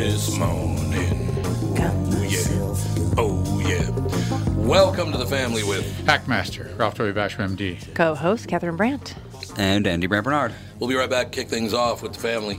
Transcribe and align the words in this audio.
this 0.00 0.38
morning. 0.38 1.28
Oh 1.78 2.26
yeah. 2.26 3.14
Oh 3.18 3.60
yeah. 3.68 3.90
Welcome 4.56 5.12
to 5.12 5.18
the 5.18 5.26
family 5.26 5.62
with 5.62 5.84
Hackmaster, 6.06 6.76
Ralph 6.78 6.94
W. 6.94 7.12
Basher, 7.12 7.42
MD. 7.42 7.94
Co-host 7.94 8.48
Catherine 8.48 8.76
Brandt. 8.76 9.14
And 9.58 9.86
Andy 9.86 10.06
Brant 10.06 10.24
Bernard. 10.24 10.54
We'll 10.78 10.88
be 10.88 10.96
right 10.96 11.10
back. 11.10 11.32
Kick 11.32 11.48
things 11.48 11.74
off 11.74 12.02
with 12.02 12.14
the 12.14 12.18
family. 12.18 12.58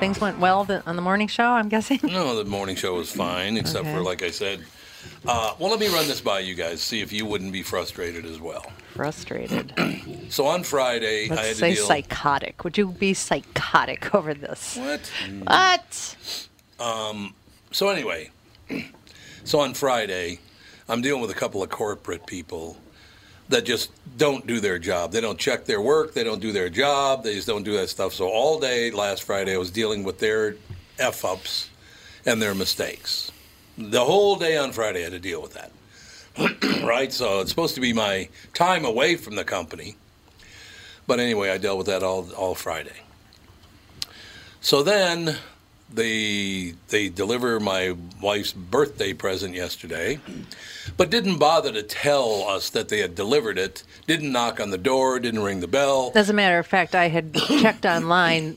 Things 0.00 0.20
went 0.20 0.38
well 0.38 0.64
the, 0.64 0.86
on 0.86 0.96
the 0.96 1.02
morning 1.02 1.28
show, 1.28 1.44
I'm 1.44 1.68
guessing? 1.68 2.00
No, 2.02 2.36
the 2.36 2.44
morning 2.44 2.76
show 2.76 2.94
was 2.94 3.10
fine, 3.10 3.56
except 3.56 3.86
Okay. 3.86 3.94
for, 3.94 4.02
like 4.02 4.22
I 4.22 4.30
said, 4.30 4.60
uh, 5.26 5.54
well, 5.58 5.70
let 5.70 5.80
me 5.80 5.88
run 5.88 6.06
this 6.08 6.20
by 6.20 6.40
you 6.40 6.54
guys, 6.54 6.82
see 6.82 7.00
if 7.00 7.12
you 7.12 7.24
wouldn't 7.26 7.52
be 7.52 7.62
frustrated 7.62 8.24
as 8.26 8.40
well. 8.40 8.70
Frustrated. 8.94 9.72
So 10.28 10.46
on 10.46 10.62
Friday, 10.64 11.24
I 11.24 11.28
had 11.28 11.36
Let's 11.36 11.48
to 11.50 11.54
say 11.56 11.74
psychotic. 11.74 12.64
Would 12.64 12.76
you 12.76 12.88
be 12.88 13.14
psychotic 13.14 14.14
over 14.14 14.34
this? 14.34 14.76
What? 14.76 15.10
What? 15.46 16.16
So 17.72 17.88
anyway, 17.88 18.30
so 19.44 19.60
on 19.60 19.74
Friday, 19.74 20.38
I'm 20.88 21.02
dealing 21.02 21.20
with 21.20 21.30
a 21.30 21.34
couple 21.34 21.62
of 21.62 21.70
corporate 21.70 22.26
people 22.26 22.76
that 23.48 23.64
just 23.64 23.90
don't 24.16 24.46
do 24.46 24.60
their 24.60 24.78
job. 24.78 25.12
They 25.12 25.20
don't 25.20 25.38
check 25.38 25.64
their 25.64 25.80
work. 25.80 26.14
They 26.14 26.24
don't 26.24 26.40
do 26.40 26.52
their 26.52 26.68
job. 26.70 27.24
They 27.24 27.34
just 27.34 27.46
don't 27.46 27.62
do 27.62 27.74
that 27.74 27.88
stuff. 27.88 28.14
So 28.14 28.28
all 28.28 28.58
day 28.58 28.90
last 28.90 29.22
Friday, 29.22 29.54
I 29.54 29.58
was 29.58 29.70
dealing 29.70 30.02
with 30.04 30.18
their 30.18 30.56
f 30.98 31.24
ups 31.24 31.68
and 32.24 32.40
their 32.40 32.54
mistakes. 32.54 33.30
The 33.76 34.04
whole 34.04 34.36
day 34.36 34.56
on 34.56 34.72
Friday, 34.72 35.00
I 35.00 35.04
had 35.04 35.12
to 35.12 35.18
deal 35.18 35.42
with 35.42 35.54
that. 35.54 35.72
right? 36.82 37.12
So 37.12 37.40
it's 37.40 37.50
supposed 37.50 37.74
to 37.74 37.80
be 37.80 37.92
my 37.92 38.28
time 38.54 38.84
away 38.84 39.16
from 39.16 39.36
the 39.36 39.44
company. 39.44 39.96
But 41.06 41.20
anyway, 41.20 41.50
I 41.50 41.58
dealt 41.58 41.78
with 41.78 41.86
that 41.88 42.02
all 42.02 42.32
all 42.32 42.54
Friday. 42.54 43.02
So 44.60 44.82
then 44.82 45.36
they 45.92 46.74
they 46.88 47.08
deliver 47.08 47.60
my 47.60 47.94
wife's 48.20 48.52
birthday 48.52 49.12
present 49.12 49.54
yesterday, 49.54 50.18
but 50.96 51.10
didn't 51.10 51.38
bother 51.38 51.72
to 51.72 51.82
tell 51.82 52.48
us 52.48 52.70
that 52.70 52.88
they 52.88 52.98
had 52.98 53.14
delivered 53.14 53.58
it. 53.58 53.82
Didn't 54.06 54.32
knock 54.32 54.60
on 54.60 54.70
the 54.70 54.78
door. 54.78 55.18
Didn't 55.18 55.42
ring 55.42 55.60
the 55.60 55.68
bell. 55.68 56.12
As 56.14 56.30
a 56.30 56.32
matter 56.32 56.58
of 56.58 56.66
fact, 56.66 56.94
I 56.94 57.08
had 57.08 57.34
checked 57.60 57.86
online 57.86 58.56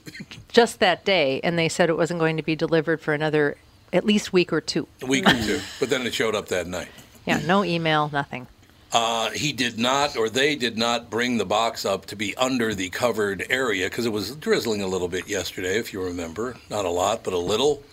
just 0.50 0.80
that 0.80 1.06
day, 1.06 1.40
and 1.44 1.58
they 1.58 1.70
said 1.70 1.90
it 1.90 1.98
wasn't 1.98 2.20
going 2.20 2.38
to 2.38 2.44
be 2.44 2.56
delivered 2.56 3.02
for 3.02 3.14
another 3.14 3.58
at 3.94 4.06
least 4.06 4.34
week 4.34 4.52
or 4.52 4.62
two. 4.62 4.88
A 5.02 5.06
week 5.06 5.28
or 5.28 5.34
two, 5.34 5.62
but 5.80 5.90
then 5.90 6.06
it 6.06 6.14
showed 6.14 6.36
up 6.36 6.48
that 6.50 6.68
night. 6.68 6.90
Yeah, 7.26 7.40
no 7.46 7.64
email, 7.64 8.10
nothing. 8.12 8.48
Uh, 8.92 9.32
he 9.32 9.52
did 9.52 9.78
not, 9.78 10.16
or 10.16 10.30
they 10.30 10.56
did 10.56 10.78
not, 10.78 11.10
bring 11.10 11.38
the 11.38 11.46
box 11.46 11.86
up 11.86 12.06
to 12.06 12.16
be 12.16 12.36
under 12.38 12.74
the 12.74 12.90
covered 12.90 13.46
area 13.50 13.90
because 13.90 14.06
it 14.06 14.12
was 14.12 14.36
drizzling 14.38 14.82
a 14.82 14.88
little 14.88 15.10
bit 15.10 15.28
yesterday, 15.28 15.78
if 15.78 15.92
you 15.92 16.02
remember. 16.02 16.56
Not 16.70 16.86
a 16.86 16.90
lot, 16.90 17.24
but 17.24 17.34
a 17.34 17.38
little. 17.38 17.84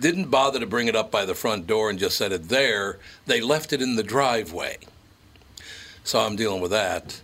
Didn't 0.00 0.30
bother 0.30 0.58
to 0.60 0.66
bring 0.66 0.88
it 0.88 0.96
up 0.96 1.10
by 1.10 1.24
the 1.24 1.34
front 1.34 1.66
door 1.66 1.90
and 1.90 1.98
just 1.98 2.16
set 2.16 2.32
it 2.32 2.48
there. 2.48 2.98
They 3.26 3.40
left 3.40 3.72
it 3.72 3.82
in 3.82 3.96
the 3.96 4.02
driveway. 4.02 4.78
So 6.04 6.20
I'm 6.20 6.36
dealing 6.36 6.60
with 6.62 6.70
that. 6.70 7.20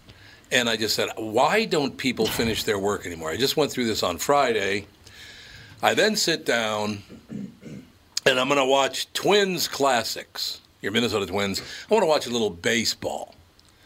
And 0.53 0.69
I 0.69 0.77
just 0.77 0.95
said, 0.95 1.09
why 1.17 1.65
don't 1.65 1.97
people 1.97 2.27
finish 2.27 2.63
their 2.65 2.79
work 2.79 3.07
anymore? 3.07 3.31
I 3.31 3.37
just 3.37 3.57
went 3.57 3.73
through 3.73 3.87
this 3.87 4.03
on 4.03 4.19
Friday. 4.19 4.87
I 5.83 5.95
then 5.95 6.17
sit 6.17 6.45
down 6.47 7.03
and 8.25 8.39
I'm 8.41 8.49
going 8.49 8.59
to 8.61 8.65
watch 8.65 9.13
Twins 9.13 9.67
Classics, 9.69 10.61
your 10.83 10.93
Minnesota 10.93 11.27
Twins. 11.27 11.61
I 11.91 11.95
want 11.95 12.03
to 12.03 12.07
watch 12.09 12.27
a 12.27 12.31
little 12.31 12.51
baseball 12.51 13.35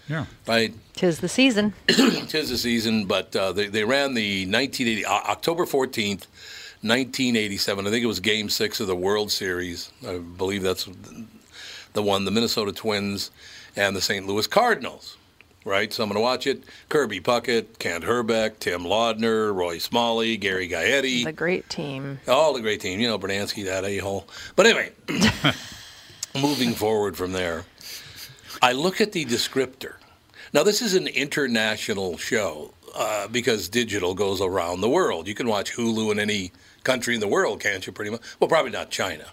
Yeah. 0.08 0.26
right? 0.46 0.74
Tis 0.94 1.20
the 1.20 1.28
season. 1.28 1.72
Tis 1.88 2.50
the 2.50 2.58
season, 2.58 3.06
but 3.06 3.34
uh, 3.34 3.52
they, 3.52 3.68
they 3.68 3.84
ran 3.84 4.14
the 4.14 4.44
1980, 4.44 5.04
uh, 5.06 5.12
October 5.12 5.64
14th, 5.64 6.26
1987. 6.82 7.86
I 7.86 7.90
think 7.90 8.02
it 8.02 8.06
was 8.06 8.20
game 8.20 8.48
six 8.48 8.80
of 8.80 8.86
the 8.86 8.96
World 8.96 9.30
Series. 9.30 9.90
I 10.06 10.18
believe 10.18 10.62
that's 10.62 10.88
the 11.92 12.02
one, 12.02 12.24
the 12.24 12.30
Minnesota 12.30 12.72
Twins 12.72 13.30
and 13.76 13.94
the 13.94 14.00
St. 14.00 14.26
Louis 14.26 14.46
Cardinals, 14.46 15.18
right? 15.64 15.92
So 15.92 16.02
I'm 16.02 16.08
going 16.08 16.16
to 16.16 16.22
watch 16.22 16.46
it. 16.46 16.64
Kirby 16.88 17.20
Puckett, 17.20 17.78
Kent 17.78 18.04
Hrbek, 18.04 18.58
Tim 18.60 18.82
Laudner, 18.82 19.54
Roy 19.54 19.78
Smalley, 19.78 20.36
Gary 20.36 20.68
Gaetti. 20.68 21.24
The 21.24 21.32
great 21.32 21.68
team. 21.68 22.18
All 22.26 22.54
the 22.54 22.62
great 22.62 22.80
team. 22.80 22.98
You 22.98 23.08
know, 23.08 23.18
Brunansky, 23.18 23.66
that 23.66 23.84
a 23.84 23.98
hole. 23.98 24.26
But 24.56 24.66
anyway, 24.66 24.92
moving 26.34 26.72
forward 26.72 27.16
from 27.16 27.32
there, 27.32 27.64
I 28.62 28.72
look 28.72 29.00
at 29.00 29.12
the 29.12 29.24
descriptor. 29.26 29.94
Now, 30.52 30.62
this 30.62 30.82
is 30.82 30.94
an 30.94 31.06
international 31.06 32.16
show 32.16 32.72
uh, 32.96 33.28
because 33.28 33.68
digital 33.68 34.14
goes 34.14 34.40
around 34.40 34.80
the 34.80 34.88
world. 34.88 35.28
You 35.28 35.34
can 35.34 35.46
watch 35.46 35.76
Hulu 35.76 36.10
in 36.10 36.18
any 36.18 36.52
country 36.84 37.14
in 37.14 37.20
the 37.20 37.28
world, 37.28 37.60
can't 37.60 37.86
you, 37.86 37.92
pretty 37.92 38.10
much? 38.10 38.20
Well, 38.38 38.48
probably 38.48 38.70
not 38.70 38.90
China. 38.90 39.26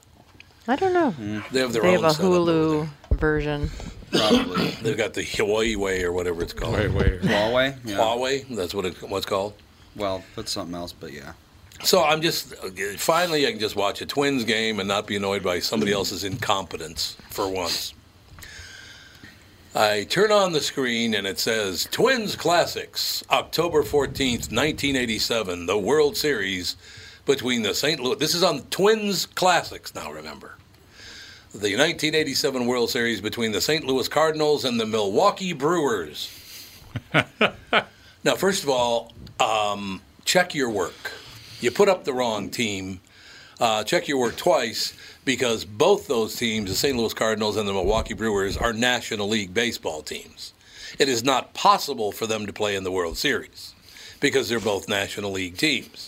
I 0.67 0.75
don't 0.75 0.94
know. 0.94 1.11
Mm. 1.11 1.49
They 1.49 1.59
have 1.61 1.73
their 1.73 1.81
They 1.81 1.95
own 1.95 2.03
have 2.03 2.19
a 2.19 2.23
Hulu 2.23 2.89
version. 3.11 3.69
Probably. 4.11 4.69
They've 4.81 4.97
got 4.97 5.13
the 5.13 5.23
Hawaii 5.23 5.75
way 5.75 6.03
or 6.03 6.11
whatever 6.11 6.44
it's 6.44 6.53
called. 6.53 6.75
Wait, 6.75 6.91
wait. 6.91 7.21
Huawei? 7.21 7.77
Yeah. 7.85 7.97
Huawei, 7.97 8.55
that's 8.55 8.73
what 8.73 8.85
it, 8.85 9.01
what's 9.09 9.25
called. 9.25 9.53
Well, 9.95 10.23
that's 10.35 10.51
something 10.51 10.75
else, 10.75 10.94
but 10.94 11.11
yeah. 11.11 11.33
So 11.83 12.03
I'm 12.03 12.21
just 12.21 12.55
finally 12.97 13.45
I 13.45 13.51
can 13.51 13.59
just 13.59 13.75
watch 13.75 14.01
a 14.01 14.05
Twins 14.05 14.44
game 14.44 14.79
and 14.79 14.88
not 14.88 15.05
be 15.07 15.15
annoyed 15.15 15.44
by 15.44 15.59
somebody 15.59 15.91
else's 15.91 16.23
incompetence 16.23 17.17
for 17.29 17.47
once. 17.49 17.94
I 19.75 20.05
turn 20.05 20.31
on 20.31 20.53
the 20.53 20.61
screen 20.61 21.13
and 21.13 21.27
it 21.27 21.39
says 21.39 21.88
Twins 21.91 22.35
Classics, 22.35 23.23
October 23.29 23.83
14th, 23.83 24.51
1987, 24.51 25.67
the 25.67 25.77
World 25.77 26.17
Series 26.17 26.77
between 27.27 27.62
the 27.62 27.75
St. 27.75 28.00
Louis. 28.00 28.15
This 28.15 28.33
is 28.33 28.44
on 28.44 28.62
Twins 28.71 29.25
Classics 29.25 29.94
now, 29.94 30.12
remember. 30.12 30.57
the 31.51 31.75
1987 31.75 32.65
World 32.65 32.89
Series 32.89 33.21
between 33.21 33.51
the 33.51 33.62
St. 33.62 33.85
Louis 33.85 34.07
Cardinals 34.07 34.65
and 34.65 34.79
the 34.79 34.85
Milwaukee 34.85 35.53
Brewers. 35.53 36.31
now, 38.24 38.35
first 38.35 38.63
of 38.63 38.69
all, 38.69 39.13
um, 39.39 40.01
check 40.25 40.56
your 40.56 40.69
work. 40.69 41.12
You 41.59 41.71
put 41.71 41.89
up 41.89 42.03
the 42.03 42.13
wrong 42.13 42.50
team. 42.50 43.01
Uh, 43.59 43.83
check 43.83 44.07
your 44.07 44.19
work 44.19 44.35
twice 44.38 44.94
because 45.25 45.65
both 45.65 46.07
those 46.07 46.35
teams, 46.35 46.69
the 46.69 46.75
St. 46.75 46.95
Louis 46.95 47.13
Cardinals 47.13 47.57
and 47.57 47.68
the 47.68 47.73
Milwaukee 47.73 48.13
Brewers, 48.13 48.56
are 48.56 48.71
National 48.71 49.27
League 49.27 49.53
baseball 49.53 50.01
teams. 50.01 50.53
It 51.00 51.09
is 51.09 51.23
not 51.23 51.53
possible 51.53 52.12
for 52.12 52.27
them 52.27 52.45
to 52.45 52.53
play 52.53 52.75
in 52.75 52.83
the 52.83 52.91
World 52.91 53.18
Series 53.18 53.73
because 54.19 54.47
they're 54.47 54.59
both 54.59 54.88
National 54.88 55.31
League 55.31 55.57
teams. 55.57 56.06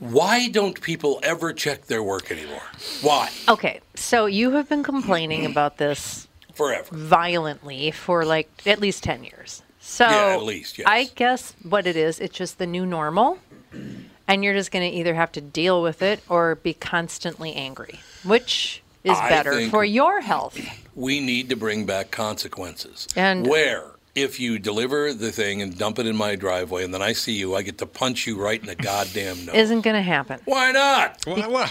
Why 0.00 0.48
don't 0.48 0.80
people 0.80 1.20
ever 1.22 1.52
check 1.52 1.86
their 1.86 2.02
work 2.02 2.30
anymore? 2.30 2.62
Why? 3.02 3.30
Okay, 3.48 3.80
so 3.94 4.26
you 4.26 4.52
have 4.52 4.68
been 4.68 4.82
complaining 4.82 5.44
about 5.44 5.78
this 5.78 6.28
Forever. 6.54 6.94
violently 6.94 7.90
for 7.90 8.24
like 8.24 8.48
at 8.66 8.80
least 8.80 9.02
10 9.02 9.24
years. 9.24 9.62
So 9.80 10.04
Yeah, 10.04 10.34
at 10.36 10.42
least, 10.42 10.78
yes. 10.78 10.86
I 10.88 11.04
guess 11.14 11.54
what 11.62 11.86
it 11.86 11.96
is, 11.96 12.20
it's 12.20 12.36
just 12.36 12.58
the 12.58 12.66
new 12.66 12.86
normal. 12.86 13.38
And 14.28 14.44
you're 14.44 14.54
just 14.54 14.70
going 14.70 14.88
to 14.90 14.96
either 14.96 15.14
have 15.14 15.32
to 15.32 15.40
deal 15.40 15.82
with 15.82 16.02
it 16.02 16.20
or 16.28 16.54
be 16.56 16.74
constantly 16.74 17.54
angry, 17.54 17.98
which 18.24 18.82
is 19.02 19.16
I 19.18 19.28
better 19.30 19.68
for 19.70 19.84
your 19.84 20.20
health. 20.20 20.58
We 20.94 21.20
need 21.20 21.48
to 21.48 21.56
bring 21.56 21.86
back 21.86 22.10
consequences. 22.10 23.08
And- 23.16 23.46
where 23.46 23.92
if 24.14 24.40
you 24.40 24.58
deliver 24.58 25.12
the 25.14 25.30
thing 25.32 25.62
and 25.62 25.76
dump 25.78 25.98
it 25.98 26.06
in 26.06 26.16
my 26.16 26.34
driveway 26.36 26.84
and 26.84 26.92
then 26.92 27.02
I 27.02 27.12
see 27.12 27.32
you, 27.32 27.54
I 27.54 27.62
get 27.62 27.78
to 27.78 27.86
punch 27.86 28.26
you 28.26 28.40
right 28.40 28.60
in 28.60 28.66
the 28.66 28.74
goddamn 28.74 29.46
nose. 29.46 29.54
Isn't 29.54 29.82
going 29.82 29.96
to 29.96 30.02
happen. 30.02 30.40
Why 30.44 30.72
not? 30.72 31.24
Well, 31.26 31.50
well, 31.50 31.70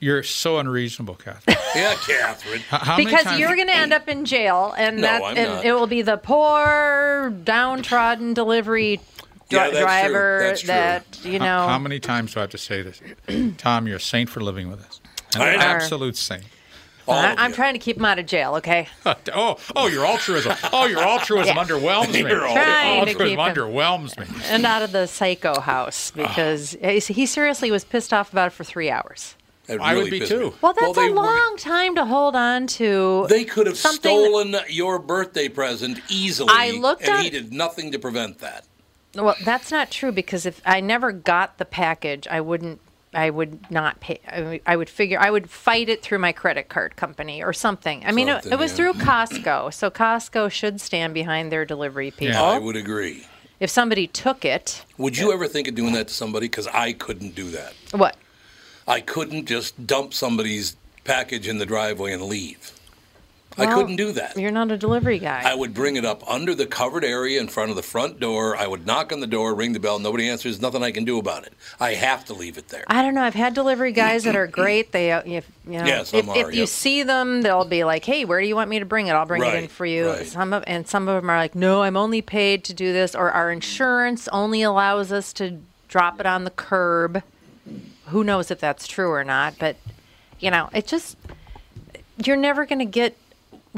you're 0.00 0.22
so 0.22 0.58
unreasonable, 0.58 1.14
Catherine. 1.14 1.56
Yeah, 1.74 1.94
Catherine. 2.06 2.60
How- 2.68 2.78
how 2.78 2.96
many 2.96 3.06
because 3.06 3.24
times- 3.24 3.40
you're 3.40 3.56
going 3.56 3.66
to 3.66 3.74
end 3.74 3.92
up 3.92 4.08
in 4.08 4.24
jail, 4.26 4.72
and 4.78 4.96
No, 4.98 5.02
that 5.02 5.22
I'm 5.24 5.36
and 5.36 5.50
not. 5.54 5.64
it 5.64 5.72
will 5.72 5.88
be 5.88 6.02
the 6.02 6.16
poor, 6.16 7.32
downtrodden 7.42 8.32
delivery 8.32 8.98
dri- 8.98 9.58
Yeah, 9.58 9.64
that's 9.70 9.72
true. 9.72 9.80
driver 9.82 10.38
That's 10.40 10.60
true. 10.60 10.66
that 10.68 11.24
you 11.24 11.38
know. 11.40 11.44
How, 11.62 11.68
how 11.68 11.78
many 11.80 11.98
times 11.98 12.32
do 12.34 12.38
I 12.40 12.42
have 12.42 12.50
to 12.50 12.58
say 12.58 12.82
this? 12.82 13.00
Tom, 13.58 13.88
you're 13.88 13.96
a 13.96 14.00
saint 14.00 14.30
for 14.30 14.40
living 14.40 14.68
with 14.70 14.84
us. 14.84 15.00
An 15.34 15.42
I 15.42 15.56
know. 15.56 15.62
absolute 15.62 16.16
saint. 16.16 16.44
All 17.06 17.14
I, 17.14 17.34
I'm 17.36 17.50
you. 17.50 17.56
trying 17.56 17.74
to 17.74 17.78
keep 17.78 17.96
him 17.98 18.04
out 18.04 18.18
of 18.18 18.26
jail. 18.26 18.54
Okay. 18.56 18.88
Oh, 19.36 19.56
oh, 19.76 19.86
your 19.88 20.06
altruism. 20.06 20.54
Oh, 20.72 20.86
your 20.86 20.98
altruism 21.02 21.56
Yeah. 21.56 21.64
underwhelms 21.64 22.12
me. 22.12 22.20
You're 22.20 22.46
all- 22.46 22.54
Trying 22.54 23.04
to 23.06 23.10
altruism 23.12 23.26
keep 23.28 23.38
him- 23.38 23.54
underwhelms 23.54 24.18
me. 24.18 24.26
and 24.48 24.64
out 24.74 24.82
of 24.82 24.92
the 24.92 25.06
psycho 25.06 25.60
house 25.60 26.12
ah. 26.16 26.26
because 26.28 26.72
he 26.80 26.98
he 27.00 27.26
seriously 27.26 27.70
was 27.70 27.84
pissed 27.84 28.12
off 28.12 28.32
about 28.32 28.48
it 28.48 28.50
for 28.52 28.64
three 28.64 28.90
hours. 28.90 29.34
That 29.66 29.80
I 29.80 29.94
would 29.96 30.10
be 30.10 30.20
too. 30.20 30.50
me. 30.50 30.52
Well, 30.60 30.74
that's 30.78 30.94
they 30.94 31.06
a 31.06 31.10
were- 31.10 31.16
long 31.16 31.56
time 31.58 31.94
to 31.94 32.04
hold 32.04 32.36
on 32.36 32.66
to. 32.68 33.26
They 33.28 33.44
could 33.44 33.66
have 33.66 33.78
something 33.78 34.02
that- 34.14 34.28
stolen 34.28 34.56
your 34.68 34.98
birthday 34.98 35.48
present 35.48 36.00
easily. 36.10 36.50
I 36.52 36.72
looked 36.72 37.02
and 37.02 37.12
at- 37.12 37.22
he 37.24 37.30
did 37.30 37.52
nothing 37.52 37.90
to 37.92 37.98
prevent 37.98 38.38
that. 38.40 38.64
Well, 39.14 39.36
that's 39.44 39.70
not 39.70 39.90
true 39.90 40.10
because 40.12 40.44
if 40.44 40.60
I 40.66 40.80
never 40.80 41.12
got 41.12 41.58
the 41.58 41.64
package, 41.64 42.26
I 42.28 42.40
wouldn't. 42.40 42.80
I 43.14 43.30
would 43.30 43.70
not 43.70 44.00
pay. 44.00 44.20
I 44.28 44.40
would- 44.40 44.60
I 44.66 44.76
would 44.76 44.90
figure. 44.90 45.18
I 45.20 45.30
would 45.30 45.48
fight 45.50 45.88
it 45.88 46.02
through 46.02 46.18
my 46.18 46.32
credit 46.32 46.68
card 46.68 46.96
company 46.96 47.42
or 47.42 47.52
something. 47.52 48.04
I 48.04 48.12
mean, 48.12 48.28
it, 48.28 48.32
Something, 48.42 48.52
it 48.52 48.58
was 48.58 48.70
yeah. 48.72 48.76
through 48.76 48.92
Costco, 48.94 49.72
so 49.72 49.90
Costco 49.90 50.50
should 50.50 50.80
stand 50.80 51.14
behind 51.14 51.52
their 51.52 51.64
delivery 51.64 52.10
people. 52.10 52.34
Yeah, 52.34 52.42
I 52.42 52.58
would 52.58 52.76
agree. 52.76 53.26
If 53.60 53.70
somebody 53.70 54.06
took 54.08 54.44
it, 54.44 54.84
Would 54.98 55.16
you 55.16 55.32
ever 55.32 55.46
think 55.46 55.68
of 55.68 55.74
doing 55.74 55.92
that 55.94 56.08
to 56.08 56.14
somebody? 56.14 56.46
Because 56.46 56.66
I 56.68 56.92
couldn't 56.92 57.34
do 57.34 57.50
that. 57.52 57.72
what? 57.92 58.16
I 58.86 59.00
couldn't 59.00 59.46
just 59.46 59.86
dump 59.86 60.12
somebody's 60.12 60.76
package 61.04 61.46
in 61.48 61.58
the 61.58 61.64
driveway 61.66 62.12
and 62.12 62.22
leave. 62.24 62.72
I 63.56 63.74
couldn't 63.74 63.96
do 63.96 64.12
that. 64.12 64.36
You're 64.36 64.50
not 64.50 64.70
a 64.70 64.76
delivery 64.76 65.18
guy. 65.18 65.42
I 65.44 65.54
would 65.54 65.74
bring 65.74 65.96
it 65.96 66.04
up 66.04 66.28
under 66.28 66.54
the 66.54 66.66
covered 66.66 67.04
area 67.04 67.40
in 67.40 67.48
front 67.48 67.70
of 67.70 67.76
the 67.76 67.82
front 67.82 68.18
door. 68.18 68.56
I 68.56 68.66
would 68.66 68.86
knock 68.86 69.12
on 69.12 69.20
the 69.20 69.26
door, 69.26 69.54
ring 69.54 69.72
the 69.72 69.80
bell. 69.80 69.98
Nobody 69.98 70.28
answers. 70.28 70.60
Nothing 70.60 70.82
I 70.82 70.90
can 70.90 71.04
do 71.04 71.18
about 71.18 71.44
it. 71.46 71.52
I 71.78 71.94
have 71.94 72.24
to 72.26 72.34
leave 72.34 72.58
it 72.58 72.68
there. 72.68 72.84
I 72.88 73.02
don't 73.02 73.14
know. 73.14 73.22
I've 73.22 73.34
had 73.34 73.54
delivery 73.54 73.92
guys 73.92 74.24
that 74.24 74.36
are 74.36 74.46
great. 74.46 74.92
They, 74.92 75.12
uh, 75.12 75.22
if 75.24 75.50
you 75.66 75.78
know, 75.78 75.84
Yeah, 75.84 76.00
if, 76.00 76.28
are, 76.28 76.50
if 76.50 76.54
you 76.54 76.66
see 76.66 77.02
them, 77.02 77.42
they'll 77.42 77.64
be 77.64 77.84
like, 77.84 78.04
"Hey, 78.04 78.24
where 78.24 78.40
do 78.40 78.46
you 78.46 78.56
want 78.56 78.70
me 78.70 78.78
to 78.78 78.84
bring 78.84 79.06
it? 79.06 79.12
I'll 79.12 79.26
bring 79.26 79.42
it 79.42 79.54
in 79.54 79.68
for 79.68 79.86
you." 79.86 80.08
right. 80.08 80.26
Some 80.26 80.52
of 80.52 80.64
and 80.66 80.86
some 80.86 81.08
of 81.08 81.20
them 81.20 81.30
are 81.30 81.38
like, 81.38 81.54
"No, 81.54 81.82
I'm 81.82 81.96
only 81.96 82.22
paid 82.22 82.64
to 82.64 82.74
do 82.74 82.92
this," 82.92 83.14
or 83.14 83.30
our 83.30 83.50
insurance 83.50 84.28
only 84.28 84.62
allows 84.62 85.12
us 85.12 85.32
to 85.34 85.60
drop 85.88 86.18
it 86.20 86.26
on 86.26 86.44
the 86.44 86.50
curb. 86.50 87.22
Who 88.06 88.24
knows 88.24 88.50
if 88.50 88.60
that's 88.60 88.86
true 88.86 89.10
or 89.10 89.24
not? 89.24 89.54
But 89.58 89.76
you 90.40 90.50
know, 90.50 90.68
it 90.74 90.86
just 90.86 91.16
you're 92.22 92.36
never 92.36 92.66
going 92.66 92.78
to 92.78 92.84
get 92.84 93.16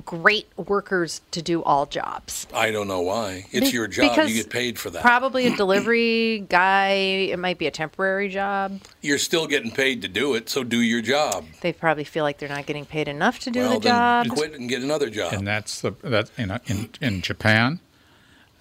great 0.04 0.46
workers 0.56 1.22
to 1.31 1.40
do 1.40 1.62
all 1.62 1.87
jobs. 1.87 2.46
I 2.52 2.70
don't 2.70 2.87
know 2.88 3.00
why. 3.00 3.46
It's 3.50 3.70
Be- 3.70 3.75
your 3.76 3.87
job. 3.87 4.10
because 4.10 4.31
You 4.31 4.43
get 4.43 4.50
paid 4.52 4.78
for 4.78 4.90
that. 4.90 5.00
Probably 5.02 5.46
a 5.46 5.56
delivery 5.56 6.44
guy. 6.48 6.90
It 7.31 7.38
might 7.38 7.58
be 7.58 7.66
a 7.66 7.70
temporary 7.70 8.28
job. 8.28 8.81
You're 9.00 9.19
still 9.19 9.46
getting 9.46 9.70
paid 9.70 10.02
to 10.02 10.08
do 10.08 10.34
it, 10.34 10.48
so 10.50 10.62
do 10.64 10.81
your 10.82 11.00
job. 11.00 11.46
They 11.62 11.72
probably 11.72 12.04
feel 12.04 12.25
like 12.25 12.38
they're 12.38 12.48
not 12.48 12.66
getting 12.66 12.84
paid 12.84 13.08
enough 13.08 13.38
to 13.40 13.50
do 13.50 13.60
well, 13.60 13.81
the 13.81 13.88
job. 13.88 14.26
then 14.26 14.34
quit 14.37 14.52
and 14.54 14.69
get 14.69 14.82
another 14.82 15.08
job. 15.08 15.32
and 15.32 15.46
that's 15.46 15.81
the 15.81 15.93
that 16.02 16.31
in 16.37 16.50
in 16.66 16.90
in 17.00 17.22
Japan, 17.22 17.81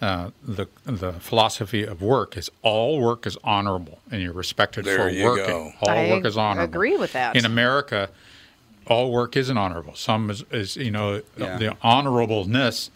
uh, 0.01 0.29
the 0.41 0.67
the 0.85 1.13
philosophy 1.13 1.83
of 1.83 2.01
work 2.01 2.37
is 2.37 2.49
all 2.61 2.99
work 3.01 3.25
is 3.27 3.37
honorable, 3.43 3.99
and 4.11 4.21
you're 4.21 4.33
respected 4.33 4.85
There 4.85 4.97
for 4.97 5.09
you 5.09 5.25
working. 5.25 5.45
go. 5.47 5.71
All 5.81 5.89
I 5.89 6.09
work 6.09 6.25
is 6.25 6.37
honorable. 6.37 6.61
I 6.61 6.63
agree 6.65 6.97
with 6.97 7.13
that. 7.13 7.35
In 7.35 7.43
America, 7.45 8.09
all 8.87 9.11
work 9.11 9.35
isn't 9.35 9.57
honorable. 9.57 9.95
Some 9.95 10.29
is, 10.29 10.43
is 10.51 10.75
you 10.75 10.91
know 10.91 11.21
Yeah. 11.37 11.57
the 11.57 11.69
honorableness, 11.83 12.89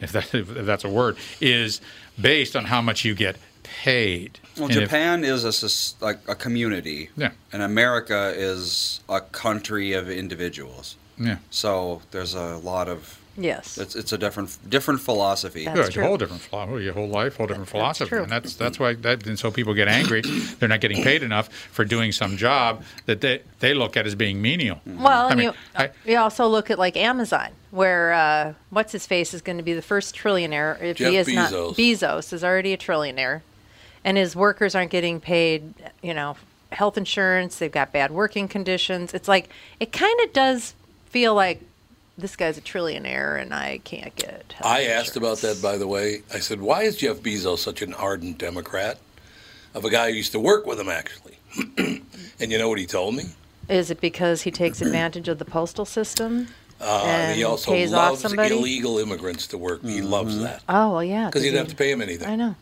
if 0.00 0.12
that 0.12 0.34
if 0.34 0.48
that's 0.48 0.84
a 0.84 0.88
word, 0.88 1.16
is 1.40 1.80
based 2.20 2.54
on 2.56 2.66
how 2.66 2.80
much 2.80 3.04
you 3.04 3.14
get 3.14 3.36
paid. 3.62 4.38
Well, 4.56 4.66
And 4.66 4.76
if- 4.76 4.82
Japan 4.84 5.24
is 5.24 5.44
a 5.44 6.04
like 6.04 6.18
a 6.28 6.34
community, 6.34 7.10
Yeah. 7.16 7.30
and 7.52 7.62
America 7.62 8.32
is 8.36 9.00
a 9.08 9.20
country 9.20 9.92
of 9.94 10.08
individuals. 10.08 10.96
yeah. 11.18 11.36
So 11.50 12.02
there's 12.10 12.34
a 12.34 12.56
lot 12.58 12.88
of 12.88 13.18
yes. 13.36 13.78
it's 13.78 13.94
it's 13.96 14.12
a 14.12 14.18
different 14.18 14.56
different 14.68 15.00
philosophy. 15.00 15.64
That's 15.64 15.76
Yeah, 15.78 15.86
it's 15.86 15.96
a 15.96 16.02
whole 16.02 16.16
different 16.16 16.42
philosophy, 16.42 16.84
your 16.84 16.92
whole 16.94 17.08
life, 17.08 17.36
whole 17.36 17.46
different 17.46 17.68
philosophy, 17.68 18.08
true. 18.08 18.22
and 18.22 18.32
that's 18.32 18.54
that's 18.54 18.78
why 18.78 18.94
that 18.94 19.26
and 19.26 19.38
so 19.38 19.50
people 19.50 19.74
get 19.74 19.88
angry. 19.88 20.20
They're 20.20 20.68
not 20.68 20.80
getting 20.80 21.02
paid 21.02 21.22
enough 21.22 21.48
for 21.52 21.84
doing 21.84 22.12
some 22.12 22.36
job 22.36 22.82
that 23.06 23.20
they 23.20 23.42
they 23.60 23.74
look 23.74 23.96
at 23.96 24.06
as 24.06 24.14
being 24.14 24.40
menial. 24.42 24.80
Well, 24.86 25.26
I 25.26 25.30
and 25.30 25.38
mean, 25.38 25.48
you, 25.48 25.54
I- 25.74 25.90
you 26.04 26.16
also 26.18 26.46
look 26.46 26.70
at 26.70 26.78
like 26.78 26.96
Amazon, 26.96 27.48
where 27.70 28.12
uh, 28.12 28.54
what's 28.70 28.92
his 28.92 29.06
face 29.06 29.34
is 29.34 29.42
going 29.42 29.56
to 29.56 29.62
be 29.62 29.74
the 29.74 29.82
first 29.82 30.14
trillionaire. 30.16 30.80
If 30.80 30.98
he 30.98 31.04
Jeff 31.04 31.28
is 31.28 31.34
not, 31.34 31.52
Bezos. 31.52 31.74
Bezos 31.76 32.32
is 32.32 32.44
already 32.44 32.72
a 32.72 32.76
trillionaire, 32.78 33.42
and 34.04 34.16
his 34.16 34.34
workers 34.36 34.74
aren't 34.74 34.90
getting 34.90 35.20
paid. 35.20 35.74
You 36.02 36.14
know, 36.14 36.36
health 36.72 36.96
insurance. 36.98 37.58
They've 37.58 37.70
got 37.72 37.92
bad 37.92 38.10
working 38.10 38.48
conditions. 38.48 39.14
It's 39.14 39.28
like 39.28 39.48
it 39.80 39.92
kind 39.92 40.18
of 40.24 40.32
does 40.32 40.74
feel 41.06 41.34
like 41.34 41.62
this 42.16 42.36
guy's 42.36 42.56
a 42.58 42.60
trillionaire, 42.60 43.40
and 43.40 43.52
I 43.54 43.78
can't 43.84 44.14
get. 44.16 44.54
health 44.56 44.66
I 44.72 44.84
asked 44.84 45.16
about 45.16 45.38
that, 45.38 45.60
by 45.60 45.76
the 45.76 45.86
way. 45.86 46.22
I 46.32 46.38
said, 46.38 46.60
why 46.60 46.82
is 46.82 46.96
Jeff 46.96 47.18
Bezos 47.18 47.58
such 47.58 47.82
an 47.82 47.94
ardent 47.94 48.38
Democrat? 48.38 48.98
Of 49.74 49.84
a 49.84 49.90
guy 49.90 50.10
who 50.10 50.16
used 50.16 50.32
to 50.32 50.40
work 50.40 50.66
with 50.66 50.78
him, 50.78 50.88
actually. 50.88 51.36
and 52.38 52.52
you 52.52 52.58
know 52.58 52.68
what 52.68 52.78
he 52.78 52.86
told 52.86 53.16
me? 53.16 53.24
Is 53.68 53.90
it 53.90 54.00
because 54.00 54.42
he 54.42 54.50
takes 54.52 54.80
advantage 54.80 55.26
of 55.28 55.38
the 55.38 55.44
postal 55.44 55.84
system? 55.84 56.48
Uh, 56.80 57.02
And 57.06 57.36
he 57.36 57.42
also 57.44 57.72
pays 57.72 57.92
off 57.92 58.10
loves 58.10 58.20
somebody? 58.22 58.54
illegal 58.56 58.98
immigrants 58.98 59.46
to 59.48 59.58
work. 59.58 59.82
He 59.82 60.02
loves 60.02 60.38
that. 60.40 60.62
Oh 60.68 60.92
well, 60.92 61.04
yeah. 61.04 61.26
Because 61.26 61.42
he 61.42 61.48
he- 61.48 61.52
didn't 61.52 61.66
have 61.66 61.76
to 61.76 61.76
pay 61.82 61.90
him 61.90 62.02
anything. 62.02 62.28
I 62.28 62.36
know. 62.36 62.54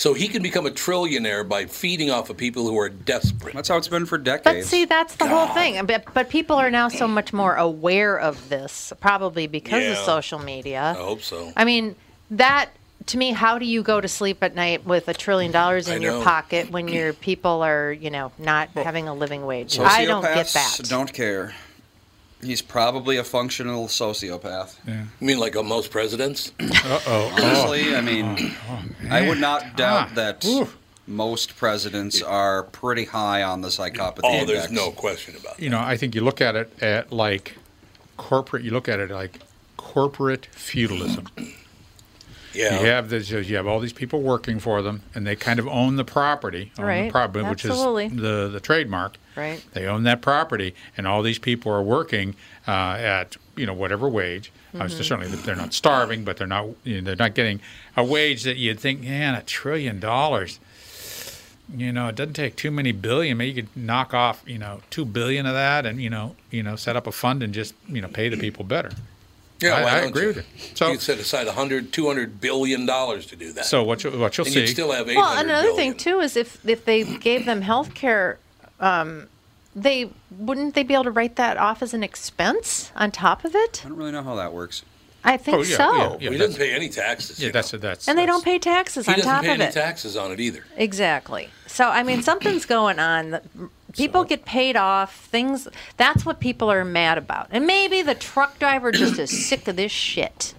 So 0.00 0.14
he 0.14 0.28
can 0.28 0.42
become 0.42 0.64
a 0.64 0.70
trillionaire 0.70 1.46
by 1.46 1.66
feeding 1.66 2.10
off 2.10 2.30
of 2.30 2.38
people 2.38 2.66
who 2.66 2.78
are 2.78 2.88
desperate. 2.88 3.52
That's 3.52 3.68
how 3.68 3.76
it's 3.76 3.86
been 3.86 4.06
for 4.06 4.16
decades. 4.16 4.64
But 4.64 4.64
see, 4.64 4.86
that's 4.86 5.16
the 5.16 5.26
whole 5.26 5.48
thing. 5.48 5.84
But, 5.84 6.06
but 6.14 6.30
people 6.30 6.56
are 6.56 6.70
now 6.70 6.88
so 6.88 7.06
much 7.06 7.34
more 7.34 7.54
aware 7.54 8.18
of 8.18 8.48
this, 8.48 8.94
probably 9.00 9.46
because 9.46 9.86
of 9.86 9.98
social 9.98 10.38
media. 10.38 10.94
I 10.96 11.02
hope 11.02 11.20
so. 11.20 11.52
I 11.54 11.66
mean, 11.66 11.96
that 12.30 12.70
to 13.08 13.18
me, 13.18 13.32
how 13.32 13.58
do 13.58 13.66
you 13.66 13.82
go 13.82 14.00
to 14.00 14.08
sleep 14.08 14.42
at 14.42 14.54
night 14.54 14.86
with 14.86 15.06
a 15.08 15.12
trillion 15.12 15.52
dollars 15.52 15.86
in 15.86 16.00
your 16.00 16.22
pocket 16.22 16.70
when 16.70 16.88
your 16.88 17.12
people 17.12 17.60
are, 17.60 17.92
you 17.92 18.08
know, 18.08 18.32
not 18.38 18.70
having 18.70 19.06
a 19.06 19.12
living 19.12 19.44
wage? 19.44 19.78
I 19.78 20.06
don't 20.06 20.22
get 20.22 20.46
Sociopaths 20.46 20.78
that. 20.78 20.88
Don't 20.88 21.12
care. 21.12 21.52
He's 22.42 22.62
probably 22.62 23.16
a 23.18 23.24
functional 23.24 23.86
sociopath. 23.86 24.76
You 24.86 25.26
mean 25.26 25.38
like 25.38 25.54
most 25.62 25.90
presidents? 25.90 26.52
Uh-oh. 26.60 27.34
Honestly, 27.38 27.94
I 27.94 28.00
mean, 28.00 28.54
I 29.10 29.28
would 29.28 29.38
not 29.40 29.76
doubt 29.76 30.08
Ah, 30.10 30.14
that 30.14 30.44
oof. 30.46 30.76
most 31.06 31.56
presidents 31.56 32.22
are 32.22 32.62
pretty 32.62 33.04
high 33.04 33.42
on 33.42 33.60
the 33.60 33.68
psychopathy 33.68 34.20
Oh, 34.24 34.32
index. 34.32 34.46
there's 34.60 34.70
no 34.72 34.90
question 34.90 35.36
about 35.36 35.58
it. 35.58 35.62
you 35.62 35.68
know, 35.68 35.80
I 35.80 35.96
think 35.96 36.14
you 36.14 36.22
look 36.22 36.40
at 36.40 36.56
it 36.56 36.72
at 36.82 37.12
like 37.12 37.56
corporate. 38.16 38.62
You 38.64 38.70
look 38.70 38.88
at 38.88 39.00
it 39.00 39.10
like 39.10 39.40
corporate 39.76 40.46
feudalism. 40.52 41.26
Yeah. 42.52 42.80
You 42.80 42.86
have 42.86 43.10
this. 43.10 43.30
You 43.30 43.54
have 43.54 43.68
all 43.68 43.78
these 43.78 43.92
people 43.92 44.22
working 44.22 44.58
for 44.58 44.82
them, 44.82 45.02
and 45.14 45.24
they 45.24 45.36
kind 45.36 45.60
of 45.60 45.68
own 45.68 45.94
the 45.94 46.04
property, 46.04 46.72
own 46.80 46.84
Right, 46.84 47.04
the 47.04 47.10
property, 47.12 47.48
which 47.48 47.64
is 47.64 47.78
the 47.78 48.50
the 48.52 48.58
trademark. 48.60 49.18
Right. 49.36 49.64
They 49.72 49.86
own 49.86 50.02
that 50.04 50.22
property, 50.22 50.74
and 50.96 51.06
all 51.06 51.22
these 51.22 51.38
people 51.38 51.72
are 51.72 51.82
working 51.82 52.34
uh, 52.66 52.70
at 52.98 53.36
you 53.56 53.66
know 53.66 53.74
whatever 53.74 54.08
wage. 54.08 54.52
Uh, 54.78 54.86
so 54.88 55.02
certainly 55.02 55.28
they're 55.36 55.56
not 55.56 55.74
starving, 55.74 56.22
but 56.24 56.36
they're 56.36 56.46
not 56.46 56.68
you 56.84 57.00
know, 57.00 57.06
they're 57.06 57.16
not 57.16 57.34
getting 57.34 57.60
a 57.96 58.04
wage 58.04 58.44
that 58.44 58.56
you'd 58.56 58.78
think, 58.78 59.00
man, 59.02 59.34
a 59.34 59.42
trillion 59.42 59.98
dollars. 59.98 60.60
You 61.76 61.92
know, 61.92 62.08
it 62.08 62.16
doesn't 62.16 62.34
take 62.34 62.56
too 62.56 62.70
many 62.72 62.90
billion. 62.92 63.36
Maybe 63.36 63.52
you 63.52 63.62
could 63.62 63.76
knock 63.76 64.12
off 64.12 64.42
you 64.46 64.58
know 64.58 64.80
two 64.90 65.04
billion 65.04 65.46
of 65.46 65.54
that, 65.54 65.86
and 65.86 66.00
you 66.02 66.10
know 66.10 66.34
you 66.50 66.62
know 66.62 66.76
set 66.76 66.96
up 66.96 67.06
a 67.06 67.12
fund 67.12 67.42
and 67.42 67.54
just 67.54 67.74
you 67.88 68.00
know 68.00 68.08
pay 68.08 68.28
the 68.28 68.36
people 68.36 68.64
better. 68.64 68.90
Yeah, 69.60 69.74
I- 69.74 69.84
I 69.96 70.00
don't 70.00 70.08
agree 70.08 70.22
you? 70.22 70.28
with 70.28 70.36
you. 70.38 70.42
So- 70.74 70.86
you 70.86 70.92
could 70.94 71.02
set 71.02 71.18
aside 71.18 71.46
100, 71.46 71.92
200 71.92 72.40
billion 72.40 72.86
dollars 72.86 73.26
to 73.26 73.36
do 73.36 73.52
that. 73.52 73.66
So 73.66 73.82
what 73.84 74.02
you 74.02 74.10
what 74.10 74.36
you'll 74.38 74.46
and 74.46 74.54
see. 74.54 74.60
you'd 74.60 74.68
still 74.70 74.90
have 74.90 75.08
800 75.08 75.16
Well, 75.20 75.38
another 75.38 75.72
thing 75.74 75.94
too 75.94 76.20
is 76.20 76.36
if 76.36 76.58
if 76.66 76.84
they 76.84 77.04
gave 77.04 77.44
them 77.44 77.60
health 77.60 77.94
care, 77.94 78.38
um, 78.80 79.28
they 79.76 80.10
wouldn't 80.36 80.74
they 80.74 80.82
be 80.82 80.94
able 80.94 81.04
to 81.04 81.10
write 81.10 81.36
that 81.36 81.56
off 81.56 81.82
as 81.82 81.94
an 81.94 82.02
expense 82.02 82.90
on 82.96 83.10
top 83.10 83.44
of 83.44 83.54
it? 83.54 83.82
I 83.84 83.88
don't 83.88 83.96
really 83.98 84.12
know 84.12 84.22
how 84.22 84.34
that 84.36 84.52
works. 84.52 84.82
I 85.22 85.36
think 85.36 85.58
Oh, 85.58 85.62
yeah, 85.62 85.76
so. 85.76 85.96
yeah, 85.96 86.16
yeah. 86.20 86.30
we 86.30 86.38
didn't 86.38 86.56
pay 86.56 86.72
any 86.74 86.88
taxes. 86.88 87.38
yeah, 87.38 87.48
you 87.48 87.52
that's 87.52 87.72
know. 87.74 87.78
that's 87.78 88.08
And 88.08 88.16
they 88.18 88.22
that's- 88.22 88.36
don't 88.36 88.44
pay 88.44 88.58
taxes 88.58 89.04
He 89.04 89.12
on 89.12 89.18
doesn't 89.18 89.30
top 89.32 89.42
pay 89.42 89.48
of 89.52 89.60
any 89.60 89.64
it. 89.64 89.72
taxes 89.74 90.16
on 90.16 90.32
it 90.32 90.40
either. 90.40 90.64
Exactly. 90.78 91.50
So 91.66 91.88
I 91.88 92.02
mean, 92.02 92.22
something's 92.22 92.64
going 92.66 92.98
on. 92.98 93.30
The- 93.32 93.42
People 93.92 94.22
get 94.24 94.44
paid 94.44 94.76
off. 94.76 95.14
Things. 95.26 95.66
That's 95.96 96.24
what 96.24 96.38
people 96.40 96.70
are 96.70 96.84
mad 96.84 97.18
about. 97.18 97.48
And 97.50 97.66
maybe 97.66 98.02
the 98.02 98.14
truck 98.14 98.58
driver 98.60 98.92
just 98.92 99.18
is 99.18 99.46
sick 99.46 99.66
of 99.66 99.74
this 99.76 99.90
shit. 99.90 100.54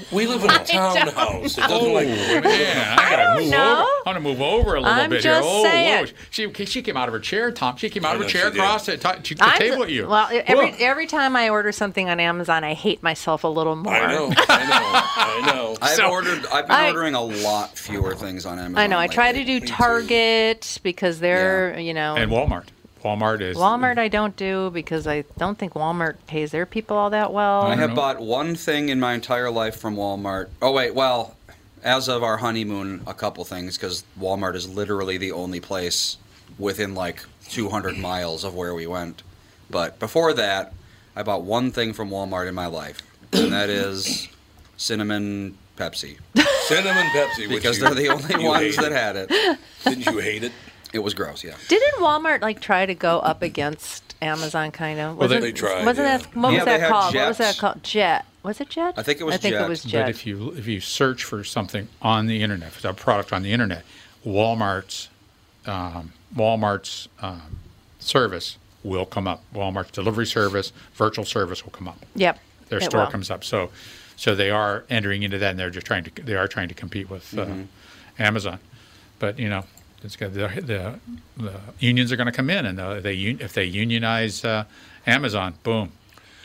We 0.12 0.26
live 0.26 0.44
in 0.44 0.50
a 0.50 0.64
townhouse. 0.64 1.56
It 1.56 1.60
doesn't 1.60 1.70
Oh 1.88 1.92
like 1.92 2.06
man, 2.08 2.98
I 2.98 3.10
gotta 3.10 3.22
don't 3.24 3.40
move 3.42 3.50
know. 3.50 3.72
over. 3.72 3.82
I 3.82 4.02
want 4.06 4.16
to 4.16 4.20
move 4.20 4.40
over 4.40 4.74
a 4.74 4.80
little 4.80 4.94
I'm 4.94 5.10
bit 5.10 5.22
just 5.22 5.42
here. 5.42 5.50
Oh, 5.50 5.62
saying. 5.62 6.06
whoa. 6.06 6.12
She 6.30 6.52
she 6.66 6.82
came 6.82 6.96
out 6.96 7.08
of 7.08 7.14
her 7.14 7.20
chair, 7.20 7.50
Tom. 7.52 7.76
She 7.76 7.88
came 7.90 8.04
out 8.04 8.12
I 8.12 8.16
of 8.16 8.22
her 8.22 8.28
chair 8.28 8.44
she 8.46 8.50
did. 8.52 8.58
across 8.60 8.86
the, 8.86 8.96
t- 8.96 9.34
the 9.34 9.52
table 9.58 9.82
at 9.84 9.90
you. 9.90 10.06
Well, 10.06 10.28
every 10.46 10.72
Whoa. 10.72 10.76
every 10.80 11.06
time 11.06 11.36
I 11.36 11.48
order 11.48 11.72
something 11.72 12.08
on 12.10 12.20
Amazon, 12.20 12.64
I 12.64 12.74
hate 12.74 13.02
myself 13.02 13.44
a 13.44 13.48
little 13.48 13.76
more. 13.76 13.92
I 13.94 14.12
know, 14.12 14.26
I 14.36 14.64
know, 14.66 15.46
I 15.48 15.52
know. 15.54 15.76
I've 15.82 15.96
So- 15.96 16.10
ordered. 16.10 16.44
I've 16.46 16.66
been 16.66 16.76
I- 16.76 16.88
ordering 16.88 17.14
a 17.14 17.22
lot 17.22 17.76
fewer 17.78 18.14
things 18.14 18.44
on 18.46 18.58
Amazon. 18.58 18.78
I 18.78 18.86
know. 18.86 18.98
I 18.98 19.06
try 19.06 19.32
to 19.32 19.38
lately. 19.38 19.60
do 19.60 19.66
too. 19.66 19.72
Target 19.74 20.78
because 20.82 21.18
they're, 21.20 21.78
you 21.78 21.94
know, 21.94 22.16
and 22.16 22.30
Walmart. 22.30 22.66
Walmart 23.02 23.40
is 23.40 23.56
Walmart. 23.56 23.98
I 23.98 24.08
don't 24.08 24.36
do 24.36 24.70
because 24.70 25.06
I 25.06 25.24
don't 25.38 25.58
think 25.58 25.74
Walmart 25.74 26.16
pays 26.26 26.50
their 26.52 26.66
people 26.66 26.96
all 26.96 27.10
that 27.10 27.32
well. 27.32 27.62
I 27.62 27.70
don't 27.70 27.78
have 27.78 27.90
know. 27.90 27.96
bought 27.96 28.20
one 28.20 28.54
thing 28.54 28.88
in 28.88 29.00
my 29.00 29.14
entire 29.14 29.50
life 29.50 29.76
from 29.76 29.96
Walmart. 29.96 30.48
Oh 30.60 30.72
wait, 30.72 30.94
well, 30.94 31.36
as 31.82 32.08
of 32.08 32.22
our 32.22 32.36
honeymoon, 32.38 33.02
a 33.06 33.14
couple 33.14 33.44
things 33.44 33.76
because 33.76 34.04
Walmart 34.18 34.54
is 34.54 34.68
literally 34.68 35.18
the 35.18 35.32
only 35.32 35.60
place 35.60 36.16
within 36.58 36.94
like 36.94 37.24
200 37.48 37.98
miles 37.98 38.44
of 38.44 38.54
where 38.54 38.74
we 38.74 38.86
went. 38.86 39.22
But 39.68 39.98
before 39.98 40.32
that, 40.34 40.72
I 41.16 41.22
bought 41.22 41.42
one 41.42 41.70
thing 41.72 41.92
from 41.92 42.10
Walmart 42.10 42.46
in 42.48 42.54
my 42.54 42.66
life, 42.66 43.02
and 43.32 43.52
that 43.52 43.68
is 43.68 44.28
cinnamon 44.76 45.56
Pepsi 45.76 46.18
Cinnamon 46.66 47.06
Pepsi, 47.08 47.48
which 47.48 47.62
because 47.62 47.78
you- 47.78 47.84
they're 47.84 47.94
the 47.94 48.08
only 48.08 48.42
you 48.42 48.48
ones 48.48 48.76
hate 48.76 48.82
that 48.82 48.92
had 48.92 49.16
it. 49.16 49.58
Didn't 49.84 50.06
you 50.06 50.18
hate 50.18 50.44
it? 50.44 50.52
It 50.92 50.98
was 51.00 51.14
gross, 51.14 51.42
yeah. 51.42 51.54
Didn't 51.68 52.00
Walmart 52.00 52.42
like 52.42 52.60
try 52.60 52.84
to 52.86 52.94
go 52.94 53.18
up 53.20 53.40
against 53.42 54.14
Amazon? 54.20 54.70
Kind 54.70 55.00
of. 55.00 55.16
Well, 55.16 55.28
they- 55.28 55.36
Wasn't- 55.36 55.42
They 55.54 55.58
tried, 55.58 55.86
Wasn't 55.86 56.06
yeah. 56.06 56.18
that 56.18 56.36
what 56.36 56.52
Yeah, 56.52 56.58
was 56.58 56.64
they 56.66 56.70
that 56.72 56.80
had 56.80 56.88
called? 56.90 57.14
What 57.14 57.28
was 57.28 57.38
that 57.38 57.44
Jets. 57.46 57.60
called? 57.60 57.82
Jet. 57.82 58.24
Was 58.42 58.60
it 58.60 58.68
Jet? 58.70 58.94
I 58.96 59.02
think 59.02 59.20
it 59.20 59.24
was 59.24 59.34
I 59.34 59.38
think 59.38 59.54
Jet. 59.54 59.64
it 59.64 59.68
was 59.68 59.84
But 59.84 60.08
if 60.08 60.26
you 60.26 60.50
if 60.50 60.66
you 60.66 60.80
search 60.80 61.24
for 61.24 61.44
something 61.44 61.88
on 62.02 62.26
the 62.26 62.42
internet, 62.42 62.68
if 62.68 62.84
a 62.84 62.92
product 62.92 63.32
on 63.32 63.42
the 63.42 63.52
internet, 63.52 63.84
Walmart's 64.26 65.08
um, 65.66 66.12
Walmart's 66.36 67.08
um, 67.20 67.58
service 68.00 68.58
will 68.82 69.06
come 69.06 69.28
up. 69.28 69.42
Walmart's 69.54 69.92
delivery 69.92 70.26
service, 70.26 70.72
virtual 70.94 71.24
service 71.24 71.64
will 71.64 71.70
come 71.72 71.86
up. 71.88 71.98
yep. 72.16 72.38
Their 72.68 72.78
it 72.80 72.84
store 72.84 73.02
will. 73.04 73.10
comes 73.10 73.30
up. 73.30 73.44
So 73.44 73.70
so 74.16 74.34
they 74.34 74.50
are 74.50 74.84
entering 74.90 75.22
into 75.22 75.38
that, 75.38 75.50
and 75.50 75.58
they're 75.58 75.70
just 75.70 75.86
trying 75.86 76.04
to 76.04 76.22
they 76.22 76.34
are 76.34 76.48
trying 76.48 76.68
to 76.68 76.74
compete 76.74 77.08
with 77.08 77.32
uh, 77.38 77.44
Mm-hmm. 77.46 77.62
Amazon. 78.22 78.58
But 79.20 79.38
you 79.38 79.48
know, 79.48 79.64
it's 80.04 80.16
got 80.16 80.34
the, 80.34 80.48
the 80.48 80.98
the 81.36 81.60
unions 81.78 82.12
are 82.12 82.16
going 82.16 82.26
to 82.26 82.32
come 82.32 82.50
in, 82.50 82.66
and 82.66 82.78
uh, 82.80 83.00
they 83.00 83.14
un- 83.16 83.38
if 83.40 83.52
they 83.52 83.64
unionize 83.64 84.44
uh, 84.44 84.64
Amazon, 85.06 85.54
boom, 85.62 85.92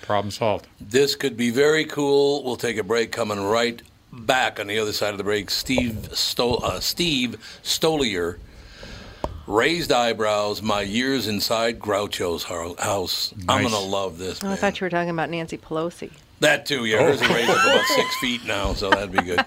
problem 0.02 0.32
solved. 0.32 0.68
This 0.80 1.16
could 1.16 1.36
be 1.38 1.50
very 1.50 1.86
cool. 1.86 2.44
We'll 2.44 2.56
take 2.58 2.78
a 2.78 2.84
break. 2.84 3.12
Coming 3.12 3.40
right 3.44 3.82
back 4.12 4.60
on 4.60 4.68
the 4.68 4.80
other 4.80 4.94
side 4.94 5.12
of 5.12 5.18
the 5.18 5.24
break, 5.24 5.50
Steve 5.50 5.94
Stol- 6.12 6.64
uh, 6.64 6.80
Steve 6.80 7.38
Stoliar. 7.64 8.38
Raised 9.46 9.94
eyebrows, 9.94 10.62
my 10.62 10.82
years 10.82 11.26
inside 11.26 11.80
Groucho's 11.80 12.44
ho- 12.44 12.76
house. 12.80 13.34
I'm 13.48 13.64
gonna 13.64 13.80
love 13.80 14.18
this. 14.18 14.44
Oh, 14.44 14.52
I 14.52 14.58
thought 14.58 14.78
you 14.82 14.84
were 14.86 14.90
talking 14.90 15.10
about 15.10 15.30
Nancy 15.30 15.58
Pelosi. 15.58 16.12
That 16.40 16.66
too, 16.66 16.86
yeah. 16.86 17.00
Hers 17.00 17.22
is 17.22 17.28
oh. 17.30 17.34
raised 17.34 17.50
up 17.50 17.58
about 17.58 17.86
six 17.96 18.16
feet 18.18 18.46
now, 18.46 18.74
so 18.74 18.90
that'd 18.90 19.12
be 19.12 19.22
good. 19.22 19.42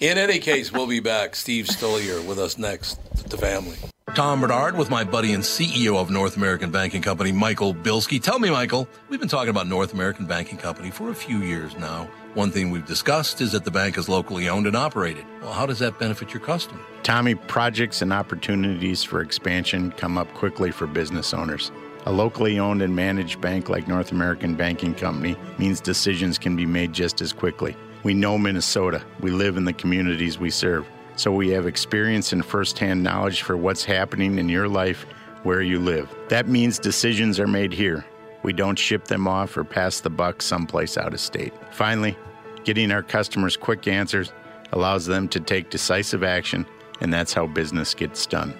In 0.00 0.18
any 0.18 0.38
case, 0.38 0.72
we'll 0.72 0.86
be 0.86 1.00
back. 1.00 1.36
Steve 1.36 1.66
Stoliar 1.66 2.26
with 2.26 2.38
us 2.38 2.58
next. 2.58 2.98
The 3.28 3.36
family. 3.36 3.76
Tom 4.14 4.40
Barnard 4.40 4.76
with 4.76 4.90
my 4.90 5.04
buddy 5.04 5.32
and 5.32 5.42
CEO 5.42 5.96
of 5.96 6.10
North 6.10 6.36
American 6.36 6.70
Banking 6.70 7.00
Company, 7.00 7.32
Michael 7.32 7.72
Bilski. 7.72 8.22
Tell 8.22 8.38
me, 8.38 8.50
Michael, 8.50 8.86
we've 9.08 9.20
been 9.20 9.28
talking 9.28 9.48
about 9.48 9.68
North 9.68 9.94
American 9.94 10.26
Banking 10.26 10.58
Company 10.58 10.90
for 10.90 11.08
a 11.08 11.14
few 11.14 11.38
years 11.38 11.74
now. 11.78 12.10
One 12.34 12.50
thing 12.50 12.70
we've 12.70 12.84
discussed 12.84 13.40
is 13.40 13.52
that 13.52 13.64
the 13.64 13.70
bank 13.70 13.96
is 13.96 14.10
locally 14.10 14.50
owned 14.50 14.66
and 14.66 14.76
operated. 14.76 15.24
Well, 15.40 15.54
how 15.54 15.64
does 15.64 15.78
that 15.78 15.98
benefit 15.98 16.34
your 16.34 16.42
customer? 16.42 16.80
Tommy, 17.02 17.34
projects 17.34 18.02
and 18.02 18.12
opportunities 18.12 19.02
for 19.02 19.22
expansion 19.22 19.92
come 19.92 20.18
up 20.18 20.32
quickly 20.34 20.72
for 20.72 20.86
business 20.86 21.32
owners. 21.32 21.72
A 22.04 22.12
locally 22.12 22.58
owned 22.58 22.82
and 22.82 22.96
managed 22.96 23.40
bank 23.40 23.68
like 23.68 23.86
North 23.86 24.10
American 24.10 24.54
Banking 24.56 24.94
Company 24.94 25.36
means 25.58 25.80
decisions 25.80 26.36
can 26.36 26.56
be 26.56 26.66
made 26.66 26.92
just 26.92 27.20
as 27.20 27.32
quickly. 27.32 27.76
We 28.02 28.12
know 28.12 28.36
Minnesota. 28.36 29.04
We 29.20 29.30
live 29.30 29.56
in 29.56 29.64
the 29.64 29.72
communities 29.72 30.38
we 30.38 30.50
serve. 30.50 30.86
So 31.14 31.30
we 31.30 31.50
have 31.50 31.66
experience 31.66 32.32
and 32.32 32.44
firsthand 32.44 33.02
knowledge 33.02 33.42
for 33.42 33.56
what's 33.56 33.84
happening 33.84 34.38
in 34.38 34.48
your 34.48 34.66
life 34.66 35.06
where 35.44 35.62
you 35.62 35.78
live. 35.78 36.12
That 36.28 36.48
means 36.48 36.78
decisions 36.78 37.38
are 37.38 37.46
made 37.46 37.72
here. 37.72 38.04
We 38.42 38.52
don't 38.52 38.78
ship 38.78 39.04
them 39.04 39.28
off 39.28 39.56
or 39.56 39.62
pass 39.62 40.00
the 40.00 40.10
buck 40.10 40.42
someplace 40.42 40.98
out 40.98 41.14
of 41.14 41.20
state. 41.20 41.52
Finally, 41.70 42.18
getting 42.64 42.90
our 42.90 43.02
customers 43.04 43.56
quick 43.56 43.86
answers 43.86 44.32
allows 44.72 45.06
them 45.06 45.28
to 45.28 45.38
take 45.38 45.70
decisive 45.70 46.24
action, 46.24 46.66
and 47.00 47.12
that's 47.12 47.32
how 47.32 47.46
business 47.46 47.94
gets 47.94 48.26
done. 48.26 48.54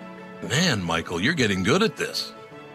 Man, 0.49 0.83
Michael, 0.83 1.21
you're 1.21 1.35
getting 1.35 1.63
good 1.65 1.83
at 1.83 1.97
this. 1.97 2.32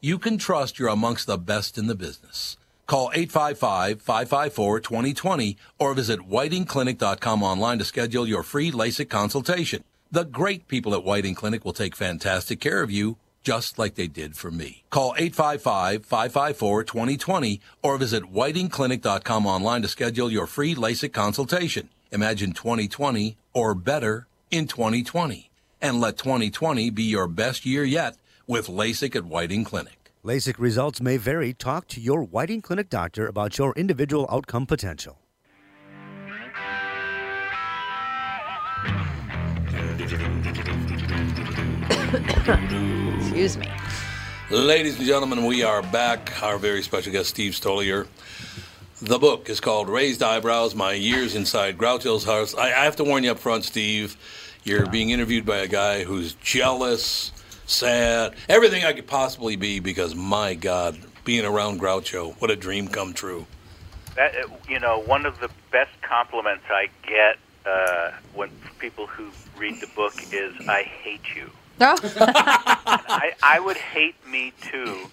you 0.00 0.18
can 0.18 0.38
trust 0.38 0.78
you're 0.78 0.88
amongst 0.88 1.26
the 1.26 1.36
best 1.38 1.78
in 1.78 1.86
the 1.86 1.94
business. 1.94 2.58
Call 2.86 3.10
855-554-2020 3.10 5.56
or 5.78 5.94
visit 5.94 6.20
whitingclinic.com 6.20 7.42
online 7.42 7.78
to 7.78 7.84
schedule 7.84 8.28
your 8.28 8.42
free 8.42 8.70
LASIK 8.70 9.08
consultation. 9.08 9.82
The 10.10 10.24
great 10.24 10.68
people 10.68 10.94
at 10.94 11.02
Whiting 11.02 11.34
Clinic 11.34 11.64
will 11.64 11.72
take 11.72 11.96
fantastic 11.96 12.60
care 12.60 12.82
of 12.82 12.90
you, 12.92 13.16
just 13.42 13.78
like 13.78 13.94
they 13.96 14.06
did 14.06 14.36
for 14.36 14.52
me. 14.52 14.84
Call 14.90 15.14
855-554-2020 15.14 17.60
or 17.82 17.98
visit 17.98 18.32
whitingclinic.com 18.32 19.46
online 19.46 19.82
to 19.82 19.88
schedule 19.88 20.30
your 20.30 20.46
free 20.46 20.76
LASIK 20.76 21.12
consultation. 21.12 21.88
Imagine 22.12 22.52
2020 22.52 23.36
or 23.52 23.74
better 23.74 24.28
in 24.50 24.68
2020. 24.68 25.50
And 25.82 26.00
let 26.00 26.16
2020 26.18 26.90
be 26.90 27.02
your 27.02 27.26
best 27.26 27.66
year 27.66 27.82
yet 27.84 28.16
with 28.46 28.68
LASIK 28.68 29.16
at 29.16 29.24
Whiting 29.24 29.64
Clinic. 29.64 30.12
LASIK 30.24 30.58
results 30.58 31.00
may 31.00 31.16
vary. 31.16 31.52
Talk 31.52 31.86
to 31.88 32.00
your 32.00 32.22
Whiting 32.22 32.60
Clinic 32.60 32.88
doctor 32.88 33.26
about 33.26 33.58
your 33.58 33.72
individual 33.74 34.26
outcome 34.30 34.66
potential. 34.66 35.18
Excuse 43.18 43.56
me. 43.56 43.68
Ladies 44.50 44.98
and 44.98 45.06
gentlemen, 45.06 45.44
we 45.44 45.62
are 45.64 45.82
back. 45.82 46.42
Our 46.42 46.58
very 46.58 46.82
special 46.82 47.12
guest, 47.12 47.30
Steve 47.30 47.52
Stoliar. 47.52 48.06
The 49.02 49.18
book 49.18 49.50
is 49.50 49.60
called 49.60 49.88
Raised 49.88 50.22
Eyebrows 50.22 50.74
My 50.74 50.92
Years 50.92 51.34
Inside 51.34 51.76
Groucho's 51.76 52.24
House. 52.24 52.54
I, 52.54 52.66
I 52.66 52.84
have 52.84 52.96
to 52.96 53.04
warn 53.04 53.24
you 53.24 53.32
up 53.32 53.38
front, 53.38 53.64
Steve. 53.64 54.16
You're 54.64 54.86
being 54.86 55.10
interviewed 55.10 55.44
by 55.44 55.58
a 55.58 55.68
guy 55.68 56.04
who's 56.04 56.34
jealous, 56.34 57.30
sad, 57.66 58.34
everything 58.48 58.84
I 58.84 58.92
could 58.92 59.06
possibly 59.06 59.56
be 59.56 59.80
because 59.80 60.14
my 60.14 60.54
God, 60.54 60.98
being 61.24 61.44
around 61.44 61.80
Groucho, 61.80 62.34
what 62.40 62.50
a 62.50 62.56
dream 62.56 62.88
come 62.88 63.12
true. 63.12 63.46
That 64.16 64.34
uh, 64.34 64.48
you 64.68 64.80
know, 64.80 65.00
one 65.00 65.26
of 65.26 65.40
the 65.40 65.50
best 65.70 65.92
compliments 66.02 66.64
I 66.70 66.88
get 67.06 67.38
uh, 67.66 68.12
when 68.34 68.50
people 68.78 69.06
who 69.06 69.28
read 69.58 69.80
the 69.80 69.88
book 69.88 70.14
is 70.32 70.54
"I 70.68 70.82
hate 70.82 71.34
you." 71.34 71.50
Oh, 71.80 71.96
I, 72.20 73.32
I 73.42 73.60
would 73.60 73.76
hate 73.76 74.14
me 74.26 74.52
too 74.62 75.10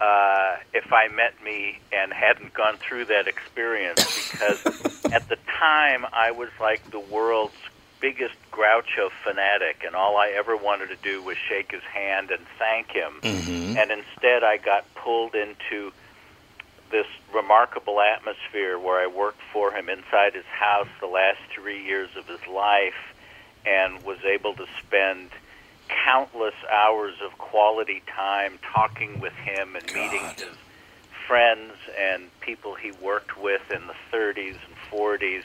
uh, 0.00 0.56
if 0.74 0.92
I 0.92 1.08
met 1.08 1.34
me 1.42 1.78
and 1.92 2.12
hadn't 2.12 2.52
gone 2.54 2.76
through 2.76 3.06
that 3.06 3.26
experience 3.26 4.30
because 4.30 4.64
at 5.12 5.28
the 5.28 5.38
time 5.58 6.06
I 6.12 6.30
was 6.30 6.50
like 6.60 6.90
the 6.90 7.00
world's 7.00 7.54
biggest 8.00 8.34
Groucho 8.52 9.10
fanatic, 9.24 9.84
and 9.84 9.94
all 9.94 10.16
I 10.16 10.32
ever 10.36 10.56
wanted 10.56 10.88
to 10.88 10.96
do 10.96 11.22
was 11.22 11.36
shake 11.36 11.72
his 11.72 11.82
hand 11.82 12.30
and 12.30 12.44
thank 12.58 12.90
him. 12.90 13.20
Mm-hmm. 13.22 13.76
And 13.76 13.90
instead, 13.90 14.42
I 14.42 14.56
got 14.56 14.92
pulled 14.94 15.34
into 15.34 15.92
this 16.90 17.06
remarkable 17.34 18.00
atmosphere 18.00 18.78
where 18.78 19.02
I 19.02 19.06
worked 19.06 19.40
for 19.52 19.72
him 19.72 19.88
inside 19.88 20.34
his 20.34 20.44
house 20.44 20.88
the 21.00 21.06
last 21.06 21.40
three 21.54 21.84
years 21.84 22.10
of 22.16 22.26
his 22.26 22.46
life 22.46 23.14
and 23.64 24.02
was 24.04 24.18
able 24.24 24.54
to 24.54 24.66
spend 24.80 25.30
countless 25.88 26.54
hours 26.70 27.14
of 27.24 27.36
quality 27.38 28.02
time 28.14 28.58
talking 28.72 29.20
with 29.20 29.32
him 29.32 29.76
and 29.76 29.84
meeting 29.86 30.22
his 30.36 30.56
friends 31.26 31.72
and 31.98 32.28
people 32.40 32.74
he 32.74 32.92
worked 33.02 33.36
with 33.36 33.62
in 33.70 33.86
the 33.86 33.94
30s 34.12 34.56
and 34.66 34.76
40s 34.90 35.42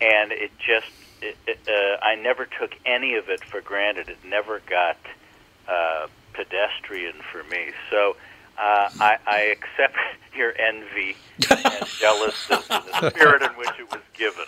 and 0.00 0.32
it 0.32 0.50
just 0.58 0.90
it, 1.22 1.36
it, 1.46 1.58
uh, 1.68 2.04
I 2.04 2.16
never 2.16 2.46
took 2.46 2.72
any 2.84 3.14
of 3.14 3.28
it 3.28 3.44
for 3.44 3.60
granted 3.60 4.08
it 4.08 4.18
never 4.24 4.60
got 4.68 4.98
uh, 5.68 6.06
pedestrian 6.34 7.14
for 7.30 7.42
me 7.44 7.70
so 7.90 8.16
uh, 8.58 8.90
I, 9.00 9.16
I 9.26 9.38
accept 9.40 9.96
your 10.36 10.54
envy 10.58 11.16
and 11.50 11.86
jealousy 11.98 12.54
in 12.54 12.60
the 12.68 13.10
spirit 13.10 13.42
in 13.42 13.50
which 13.50 13.70
it 13.78 13.90
was 13.90 14.00
given. 14.14 14.44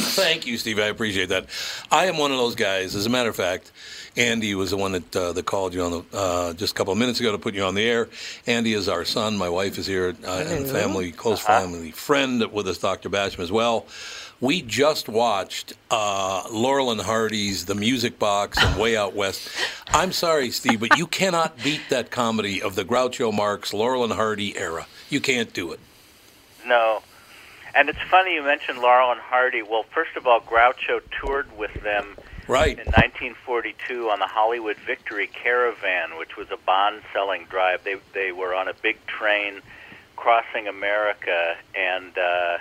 Thank 0.00 0.46
you, 0.46 0.58
Steve. 0.58 0.78
I 0.78 0.86
appreciate 0.86 1.28
that. 1.28 1.46
I 1.90 2.06
am 2.06 2.18
one 2.18 2.32
of 2.32 2.38
those 2.38 2.54
guys. 2.54 2.96
As 2.96 3.06
a 3.06 3.10
matter 3.10 3.28
of 3.28 3.36
fact, 3.36 3.70
Andy 4.18 4.56
was 4.56 4.70
the 4.70 4.76
one 4.76 4.92
that 4.92 5.16
uh, 5.16 5.32
that 5.32 5.46
called 5.46 5.72
you 5.72 5.82
on 5.82 5.90
the 5.92 6.04
uh, 6.12 6.52
just 6.54 6.72
a 6.72 6.74
couple 6.74 6.92
of 6.92 6.98
minutes 6.98 7.20
ago 7.20 7.30
to 7.30 7.38
put 7.38 7.54
you 7.54 7.62
on 7.62 7.76
the 7.76 7.84
air. 7.84 8.08
Andy 8.48 8.74
is 8.74 8.88
our 8.88 9.04
son. 9.04 9.38
My 9.38 9.48
wife 9.48 9.78
is 9.78 9.86
here, 9.86 10.16
uh, 10.26 10.44
and 10.46 10.66
family, 10.66 11.12
close 11.12 11.40
family 11.40 11.92
friend 11.92 12.44
with 12.52 12.66
us, 12.66 12.78
Dr. 12.78 13.08
Basham 13.08 13.38
as 13.38 13.52
well. 13.52 13.86
We 14.40 14.62
just 14.62 15.08
watched 15.08 15.72
uh, 15.90 16.44
Laurel 16.50 16.90
and 16.90 17.00
Hardy's 17.00 17.66
The 17.66 17.74
Music 17.74 18.18
Box 18.18 18.58
and 18.60 18.80
Way 18.80 18.96
Out 18.96 19.14
West. 19.14 19.48
I'm 19.88 20.12
sorry, 20.12 20.50
Steve, 20.50 20.80
but 20.80 20.96
you 20.96 21.06
cannot 21.06 21.56
beat 21.62 21.80
that 21.90 22.10
comedy 22.10 22.62
of 22.62 22.74
the 22.74 22.84
Groucho 22.84 23.32
Marx, 23.32 23.72
Laurel 23.72 24.04
and 24.04 24.12
Hardy 24.12 24.56
era. 24.56 24.86
You 25.10 25.20
can't 25.20 25.52
do 25.52 25.72
it. 25.72 25.80
No. 26.64 27.02
And 27.74 27.88
it's 27.88 27.98
funny 28.10 28.34
you 28.34 28.42
mentioned 28.42 28.78
Laurel 28.78 29.10
and 29.10 29.20
Hardy. 29.20 29.62
Well, 29.62 29.84
first 29.92 30.16
of 30.16 30.26
all, 30.26 30.40
Groucho 30.40 31.00
toured 31.20 31.56
with 31.58 31.74
them 31.82 32.16
Right. 32.48 32.78
in 32.78 32.86
1942 32.86 34.08
on 34.10 34.18
the 34.18 34.26
Hollywood 34.26 34.76
Victory 34.78 35.26
Caravan, 35.28 36.16
which 36.18 36.36
was 36.36 36.50
a 36.50 36.56
bond-selling 36.56 37.44
drive. 37.44 37.84
They 37.84 37.96
they 38.14 38.32
were 38.32 38.54
on 38.54 38.68
a 38.68 38.74
big 38.74 38.96
train 39.06 39.60
crossing 40.16 40.66
America, 40.66 41.56
and 41.76 42.16
uh, 42.18 42.58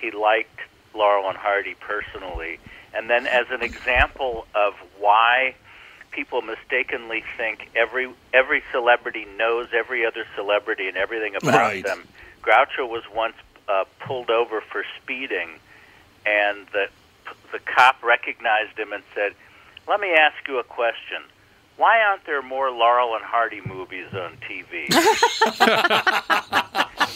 he 0.00 0.10
liked 0.10 0.58
Laurel 0.94 1.28
and 1.28 1.36
Hardy 1.36 1.74
personally. 1.78 2.58
And 2.94 3.10
then, 3.10 3.26
as 3.26 3.46
an 3.50 3.62
example 3.62 4.46
of 4.54 4.74
why 4.98 5.54
people 6.12 6.40
mistakenly 6.40 7.22
think 7.36 7.68
every 7.76 8.08
every 8.32 8.62
celebrity 8.72 9.26
knows 9.36 9.68
every 9.74 10.06
other 10.06 10.24
celebrity 10.34 10.88
and 10.88 10.96
everything 10.96 11.36
about 11.36 11.52
Right. 11.54 11.84
them, 11.84 12.08
Groucho 12.42 12.88
was 12.88 13.02
once 13.14 13.36
uh, 13.68 13.84
pulled 14.00 14.30
over 14.30 14.62
for 14.62 14.82
speeding, 15.02 15.50
and 16.24 16.66
the 16.72 16.88
the 17.52 17.58
cop 17.60 18.02
recognized 18.02 18.78
him 18.78 18.92
and 18.92 19.02
said, 19.14 19.34
"Let 19.88 20.00
me 20.00 20.12
ask 20.12 20.36
you 20.48 20.58
a 20.58 20.64
question. 20.64 21.22
Why 21.76 22.00
aren't 22.00 22.24
there 22.24 22.42
more 22.42 22.70
Laurel 22.70 23.14
and 23.14 23.24
Hardy 23.24 23.60
movies 23.66 24.06
on 24.14 24.36
TV?" 24.48 24.86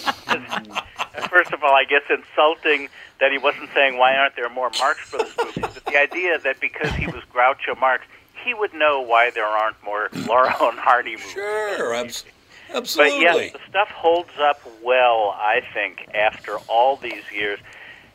First 1.29 1.53
of 1.53 1.63
all, 1.63 1.75
I 1.75 1.85
guess 1.85 2.03
insulting 2.09 2.89
that 3.21 3.31
he 3.33 3.39
wasn't 3.39 3.71
saying 3.75 3.99
why 3.99 4.17
aren't 4.17 4.37
there 4.37 4.49
more 4.49 4.71
Marx 4.79 5.11
Brothers 5.11 5.33
movies, 5.39 5.65
but 5.75 5.85
the 5.85 5.99
idea 5.99 6.39
that 6.39 6.61
because 6.61 6.93
he 6.95 7.07
was 7.07 7.23
Groucho 7.33 7.79
Marx, 7.79 8.05
he 8.45 8.55
would 8.55 8.73
know 8.75 9.01
why 9.01 9.31
there 9.31 9.47
aren't 9.47 9.83
more 9.85 10.09
Laurel 10.27 10.71
and 10.71 10.79
Hardy 10.79 11.13
movies. 11.17 11.31
Sure, 11.33 11.95
abs- 11.95 12.25
But 12.69 12.77
absolutely. 12.77 13.21
yes, 13.23 13.53
the 13.53 13.59
stuff 13.69 13.89
holds 13.89 14.31
up 14.41 14.61
well, 14.83 15.35
I 15.39 15.61
think, 15.75 16.09
after 16.15 16.57
all 16.69 16.97
these 16.97 17.23
years, 17.33 17.59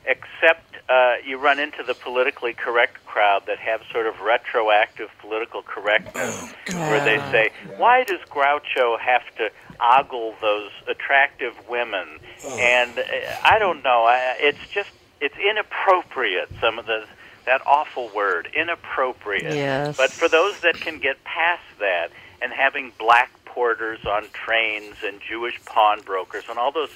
except 0.08 0.76
uh, 0.88 1.16
you 1.26 1.38
run 1.38 1.60
into 1.60 1.84
the 1.84 1.94
politically 1.94 2.54
correct 2.54 3.04
crowd 3.06 3.44
that 3.48 3.58
have 3.58 3.82
sort 3.92 4.06
of 4.06 4.22
retroactive 4.22 5.10
political 5.20 5.62
correctness, 5.64 6.54
where 6.72 7.04
they 7.04 7.18
say, 7.32 7.50
why 7.78 8.04
does 8.04 8.20
Groucho 8.30 9.00
have 9.00 9.24
to 9.38 9.50
ogle 9.80 10.36
those 10.42 10.72
attractive 10.88 11.54
women? 11.68 12.08
And 12.48 13.00
uh, 13.00 13.04
I 13.44 13.58
don't 13.60 13.84
know, 13.84 14.06
I, 14.06 14.36
it's 14.40 14.68
just, 14.72 14.90
it's 15.22 15.38
inappropriate, 15.38 16.50
some 16.62 16.78
of 16.78 16.86
the, 16.86 17.06
that 17.46 17.66
awful 17.66 18.12
word, 18.16 18.50
inappropriate. 18.56 19.54
Yes. 19.54 19.98
But 19.98 20.12
for 20.12 20.30
those 20.30 20.60
that 20.62 20.76
can 20.76 21.00
get 21.00 21.24
past 21.24 21.64
that 21.80 22.12
and 22.42 22.52
having 22.54 22.92
black 23.00 23.32
porters 23.46 24.06
on 24.06 24.28
trains 24.34 24.98
and 25.04 25.20
Jewish 25.22 25.64
pawnbrokers 25.66 26.44
and 26.50 26.60
all 26.60 26.72
those 26.72 26.92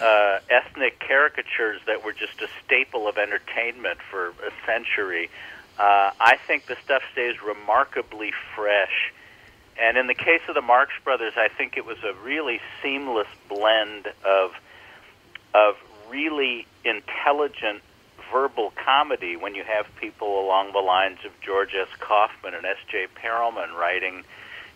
uh, 0.00 0.38
ethnic 0.48 0.98
caricatures 1.00 1.80
that 1.86 2.04
were 2.04 2.12
just 2.12 2.40
a 2.40 2.48
staple 2.64 3.06
of 3.06 3.18
entertainment 3.18 3.98
for 4.10 4.28
a 4.28 4.52
century, 4.66 5.30
uh, 5.78 6.10
I 6.20 6.38
think 6.46 6.66
the 6.66 6.76
stuff 6.84 7.02
stays 7.12 7.42
remarkably 7.42 8.32
fresh. 8.54 9.12
And 9.80 9.98
in 9.98 10.06
the 10.06 10.14
case 10.14 10.42
of 10.48 10.54
the 10.54 10.62
Marx 10.62 10.92
Brothers, 11.02 11.34
I 11.36 11.48
think 11.48 11.76
it 11.76 11.84
was 11.84 11.98
a 12.04 12.14
really 12.24 12.60
seamless 12.82 13.28
blend 13.48 14.06
of 14.24 14.52
of 15.52 15.76
really 16.08 16.66
intelligent 16.84 17.80
verbal 18.32 18.72
comedy 18.84 19.36
when 19.36 19.54
you 19.54 19.62
have 19.62 19.86
people 20.00 20.44
along 20.44 20.72
the 20.72 20.80
lines 20.80 21.18
of 21.24 21.32
George 21.40 21.74
S. 21.74 21.88
Kaufman 22.00 22.54
and 22.54 22.64
S. 22.64 22.76
J. 22.90 23.06
Perelman 23.22 23.72
writing 23.74 24.24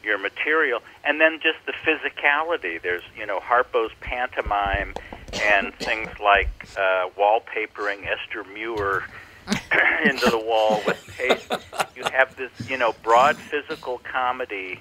your 0.02 0.18
material, 0.18 0.80
and 1.04 1.20
then 1.20 1.40
just 1.40 1.58
the 1.66 1.72
physicality. 1.72 2.80
There's 2.80 3.02
you 3.16 3.26
know 3.26 3.40
Harpo's 3.40 3.92
pantomime 4.00 4.94
and 5.42 5.74
things 5.78 6.08
like 6.20 6.50
uh, 6.76 7.08
wallpapering 7.18 8.06
Esther 8.06 8.44
Muir 8.52 9.04
into 10.04 10.30
the 10.30 10.38
wall 10.38 10.82
with 10.86 11.04
paste. 11.16 11.52
You 11.96 12.04
have 12.12 12.36
this 12.36 12.50
you 12.68 12.76
know 12.76 12.94
broad 13.02 13.36
physical 13.36 13.98
comedy, 13.98 14.80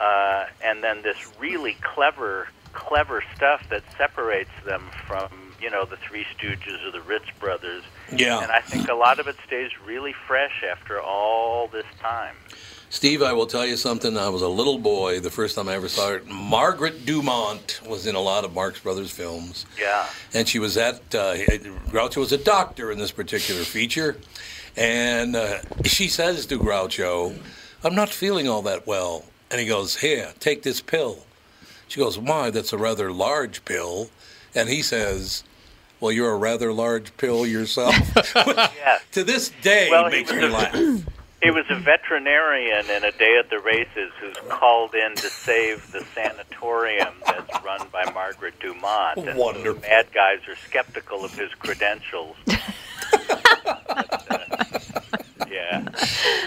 uh, 0.00 0.46
and 0.64 0.82
then 0.82 1.02
this 1.02 1.16
really 1.38 1.76
clever 1.80 2.48
clever 2.72 3.24
stuff 3.34 3.68
that 3.70 3.82
separates 3.96 4.50
them 4.64 4.90
from 5.06 5.28
you 5.60 5.70
know 5.70 5.84
the 5.84 5.96
Three 5.96 6.24
Stooges 6.36 6.86
or 6.86 6.92
the 6.92 7.00
Ritz 7.00 7.26
Brothers. 7.38 7.82
Yeah. 8.12 8.40
And 8.42 8.50
I 8.50 8.60
think 8.60 8.88
a 8.88 8.94
lot 8.94 9.18
of 9.18 9.28
it 9.28 9.36
stays 9.46 9.70
really 9.84 10.14
fresh 10.26 10.64
after 10.68 11.00
all 11.00 11.68
this 11.68 11.86
time. 12.00 12.36
Steve, 12.90 13.22
I 13.22 13.32
will 13.34 13.46
tell 13.46 13.66
you 13.66 13.76
something. 13.76 14.16
I 14.16 14.28
was 14.30 14.42
a 14.42 14.48
little 14.48 14.78
boy 14.78 15.20
the 15.20 15.30
first 15.30 15.56
time 15.56 15.68
I 15.68 15.74
ever 15.74 15.88
saw 15.88 16.08
her. 16.10 16.22
Margaret 16.26 17.04
Dumont 17.04 17.80
was 17.86 18.06
in 18.06 18.14
a 18.14 18.20
lot 18.20 18.44
of 18.44 18.54
Marx 18.54 18.80
Brothers 18.80 19.10
films. 19.10 19.66
Yeah. 19.78 20.06
And 20.32 20.48
she 20.48 20.58
was 20.58 20.76
at, 20.78 20.96
uh, 21.14 21.34
Groucho 21.90 22.16
was 22.18 22.32
a 22.32 22.38
doctor 22.38 22.90
in 22.90 22.98
this 22.98 23.12
particular 23.12 23.62
feature. 23.62 24.16
And 24.76 25.36
uh, 25.36 25.58
she 25.84 26.08
says 26.08 26.46
to 26.46 26.58
Groucho, 26.58 27.38
I'm 27.84 27.94
not 27.94 28.08
feeling 28.08 28.48
all 28.48 28.62
that 28.62 28.86
well. 28.86 29.24
And 29.50 29.60
he 29.60 29.66
goes, 29.66 29.96
Here, 29.96 30.32
take 30.40 30.62
this 30.62 30.80
pill. 30.80 31.24
She 31.88 32.00
goes, 32.00 32.18
Why? 32.18 32.50
That's 32.50 32.72
a 32.72 32.78
rather 32.78 33.12
large 33.12 33.64
pill. 33.64 34.08
And 34.54 34.68
he 34.68 34.82
says, 34.82 35.44
Well, 36.00 36.12
you're 36.12 36.32
a 36.32 36.36
rather 36.38 36.72
large 36.72 37.14
pill 37.18 37.46
yourself. 37.46 37.94
Yeah. 38.34 38.98
to 39.12 39.24
this 39.24 39.50
day 39.62 39.88
Well, 39.90 40.08
makes 40.10 40.32
me 40.32 40.48
laugh. 40.48 40.74
It 41.40 41.52
was 41.54 41.64
a 41.70 41.76
veterinarian 41.76 42.90
in 42.90 43.04
A 43.04 43.12
Day 43.12 43.36
at 43.38 43.48
the 43.48 43.60
Races 43.60 44.10
who's 44.20 44.36
called 44.48 44.94
in 44.94 45.14
to 45.14 45.28
save 45.28 45.90
the 45.92 46.04
sanatorium 46.14 47.14
that's 47.26 47.64
run 47.64 47.86
by 47.92 48.10
Margaret 48.12 48.58
Dumont. 48.58 49.18
And 49.18 49.38
Wonderful. 49.38 49.74
The 49.74 49.80
bad 49.80 50.12
guys 50.12 50.40
are 50.48 50.56
skeptical 50.56 51.24
of 51.24 51.32
his 51.34 51.54
credentials. 51.54 52.34
But, 52.44 52.60
uh, 54.28 54.38
yeah. 55.48 55.88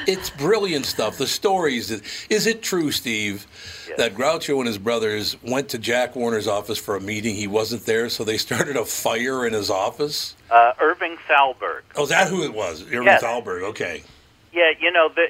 It's 0.07 0.29
brilliant 0.29 0.85
stuff. 0.85 1.17
The 1.17 1.27
stories. 1.27 1.89
Is 2.29 2.45
it 2.45 2.61
true, 2.61 2.91
Steve, 2.91 3.47
Yes. 3.87 3.97
that 3.97 4.13
Groucho 4.15 4.57
and 4.57 4.67
his 4.67 4.77
brothers 4.77 5.37
went 5.41 5.69
to 5.69 5.77
Jack 5.77 6.17
Warner's 6.17 6.47
office 6.47 6.77
for 6.77 6.97
a 6.97 7.01
meeting? 7.01 7.35
He 7.35 7.47
wasn't 7.47 7.85
there, 7.85 8.09
so 8.09 8.25
they 8.25 8.37
started 8.37 8.75
a 8.75 8.83
fire 8.85 9.45
in 9.47 9.53
his 9.53 9.69
office. 9.69 10.35
Uh, 10.49 10.73
Irving 10.81 11.15
Thalberg. 11.29 11.83
Oh, 11.95 12.03
is 12.03 12.09
that 12.09 12.27
who 12.27 12.43
it 12.43 12.53
was? 12.53 12.81
Irving 12.83 13.03
Yes. 13.03 13.21
Thalberg. 13.23 13.63
Okay. 13.63 14.03
Yeah, 14.51 14.71
you 14.79 14.91
know, 14.91 15.09
the, 15.09 15.27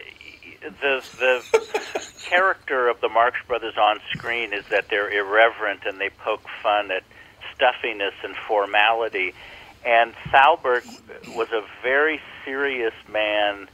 the 0.62 1.04
the 1.20 2.12
character 2.24 2.88
of 2.88 3.02
the 3.02 3.10
Marx 3.10 3.38
Brothers 3.48 3.76
on 3.78 4.00
screen 4.12 4.54
is 4.54 4.66
that 4.70 4.90
they're 4.90 5.10
irreverent 5.10 5.82
and 5.86 6.00
they 6.00 6.10
poke 6.10 6.48
fun 6.64 6.92
at 6.92 7.04
stuffiness 7.54 8.14
and 8.24 8.36
formality. 8.36 9.34
And 9.86 10.14
Thalberg 10.32 10.84
was 11.36 11.50
a 11.52 11.64
very 11.84 12.20
serious 12.46 12.94
man, 13.12 13.68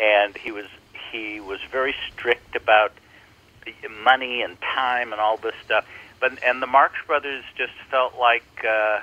and 0.00 0.36
he 0.36 0.52
was 0.52 0.66
he 1.10 1.40
was 1.40 1.60
very 1.70 1.94
strict 2.12 2.54
about 2.54 2.92
money 4.04 4.42
and 4.42 4.60
time 4.60 5.12
and 5.12 5.20
all 5.20 5.36
this 5.36 5.54
stuff. 5.64 5.86
But 6.20 6.42
and 6.44 6.62
the 6.62 6.66
Marx 6.68 6.94
Brothers 7.06 7.44
just 7.56 7.74
felt 7.90 8.16
like. 8.16 8.64
Uh, 8.64 9.00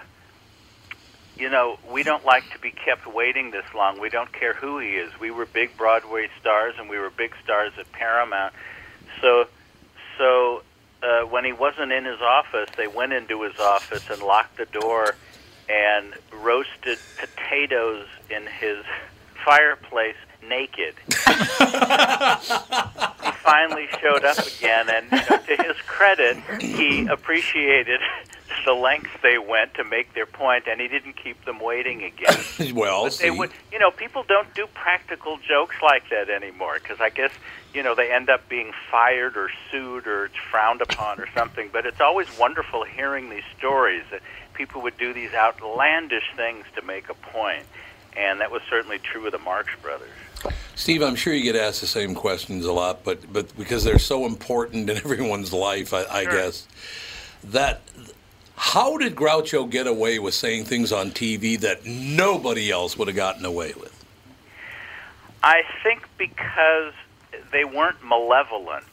you 1.41 1.49
know, 1.49 1.79
we 1.91 2.03
don't 2.03 2.23
like 2.23 2.47
to 2.51 2.59
be 2.59 2.69
kept 2.69 3.07
waiting 3.07 3.49
this 3.49 3.65
long. 3.73 3.99
We 3.99 4.09
don't 4.09 4.31
care 4.31 4.53
who 4.53 4.77
he 4.77 4.89
is. 4.89 5.11
We 5.19 5.31
were 5.31 5.47
big 5.47 5.75
Broadway 5.75 6.29
stars, 6.39 6.75
and 6.77 6.87
we 6.87 6.99
were 6.99 7.09
big 7.09 7.33
stars 7.43 7.73
at 7.79 7.91
Paramount. 7.91 8.53
So, 9.21 9.47
so 10.19 10.61
uh, 11.01 11.21
when 11.23 11.43
he 11.43 11.51
wasn't 11.51 11.91
in 11.91 12.05
his 12.05 12.21
office, 12.21 12.69
they 12.77 12.85
went 12.85 13.13
into 13.13 13.41
his 13.41 13.59
office 13.59 14.07
and 14.11 14.21
locked 14.21 14.57
the 14.57 14.67
door 14.67 15.15
and 15.67 16.13
roasted 16.31 16.99
potatoes 17.17 18.05
in 18.29 18.45
his 18.45 18.85
fireplace 19.43 20.17
naked. 20.47 20.93
he 21.07 21.15
finally 23.41 23.87
showed 23.99 24.25
up 24.25 24.37
again, 24.37 24.89
and 24.89 25.11
you 25.11 25.17
know, 25.17 25.37
to 25.37 25.63
his 25.63 25.77
credit, 25.87 26.37
he 26.61 27.07
appreciated 27.07 27.99
the 28.65 28.73
lengths 28.73 29.09
they 29.21 29.37
went 29.37 29.73
to 29.75 29.83
make 29.83 30.13
their 30.13 30.25
point, 30.25 30.65
and 30.67 30.79
he 30.81 30.87
didn't 30.87 31.13
keep 31.15 31.43
them 31.45 31.59
waiting 31.59 32.03
again. 32.03 32.39
well, 32.75 33.03
But 33.05 33.13
they 33.13 33.29
see, 33.29 33.29
would, 33.31 33.51
you 33.71 33.79
know, 33.79 33.91
people 33.91 34.23
don't 34.27 34.53
do 34.53 34.67
practical 34.73 35.37
jokes 35.37 35.75
like 35.81 36.09
that 36.09 36.29
anymore 36.29 36.75
because 36.81 36.99
I 36.99 37.09
guess 37.09 37.31
you 37.73 37.83
know 37.83 37.95
they 37.95 38.11
end 38.11 38.29
up 38.29 38.47
being 38.49 38.71
fired 38.89 39.37
or 39.37 39.49
sued 39.71 40.07
or 40.07 40.25
it's 40.25 40.35
frowned 40.35 40.81
upon 40.81 41.19
or 41.19 41.27
something. 41.33 41.69
But 41.71 41.85
it's 41.85 42.01
always 42.01 42.27
wonderful 42.37 42.83
hearing 42.83 43.29
these 43.29 43.43
stories 43.57 44.03
that 44.11 44.21
people 44.53 44.81
would 44.81 44.97
do 44.97 45.13
these 45.13 45.33
outlandish 45.33 46.25
things 46.35 46.65
to 46.75 46.81
make 46.81 47.09
a 47.09 47.13
point, 47.15 47.63
and 48.17 48.41
that 48.41 48.51
was 48.51 48.61
certainly 48.69 48.99
true 48.99 49.25
of 49.25 49.31
the 49.31 49.39
Marx 49.39 49.69
Brothers. 49.81 50.09
Steve, 50.75 51.01
I'm 51.03 51.15
sure 51.15 51.33
you 51.33 51.43
get 51.43 51.55
asked 51.55 51.81
the 51.81 51.87
same 51.87 52.15
questions 52.15 52.65
a 52.65 52.71
lot, 52.73 53.03
but 53.03 53.31
but 53.31 53.55
because 53.57 53.83
they're 53.83 53.99
so 53.99 54.25
important 54.25 54.89
in 54.89 54.97
everyone's 55.05 55.53
life, 55.53 55.93
I, 55.93 56.03
I 56.09 56.23
Sure. 56.23 56.31
guess 56.33 56.67
that. 57.45 57.81
How 58.63 58.95
did 58.95 59.15
Groucho 59.15 59.67
get 59.67 59.87
away 59.87 60.19
with 60.19 60.35
saying 60.35 60.65
things 60.65 60.91
on 60.91 61.09
TV 61.09 61.59
that 61.61 61.83
nobody 61.83 62.69
else 62.69 62.95
would 62.95 63.07
have 63.07 63.17
gotten 63.17 63.43
away 63.43 63.73
with? 63.75 64.05
I 65.41 65.63
think 65.83 66.07
because 66.19 66.93
they 67.51 67.65
weren't 67.65 68.03
malevolent. 68.05 68.85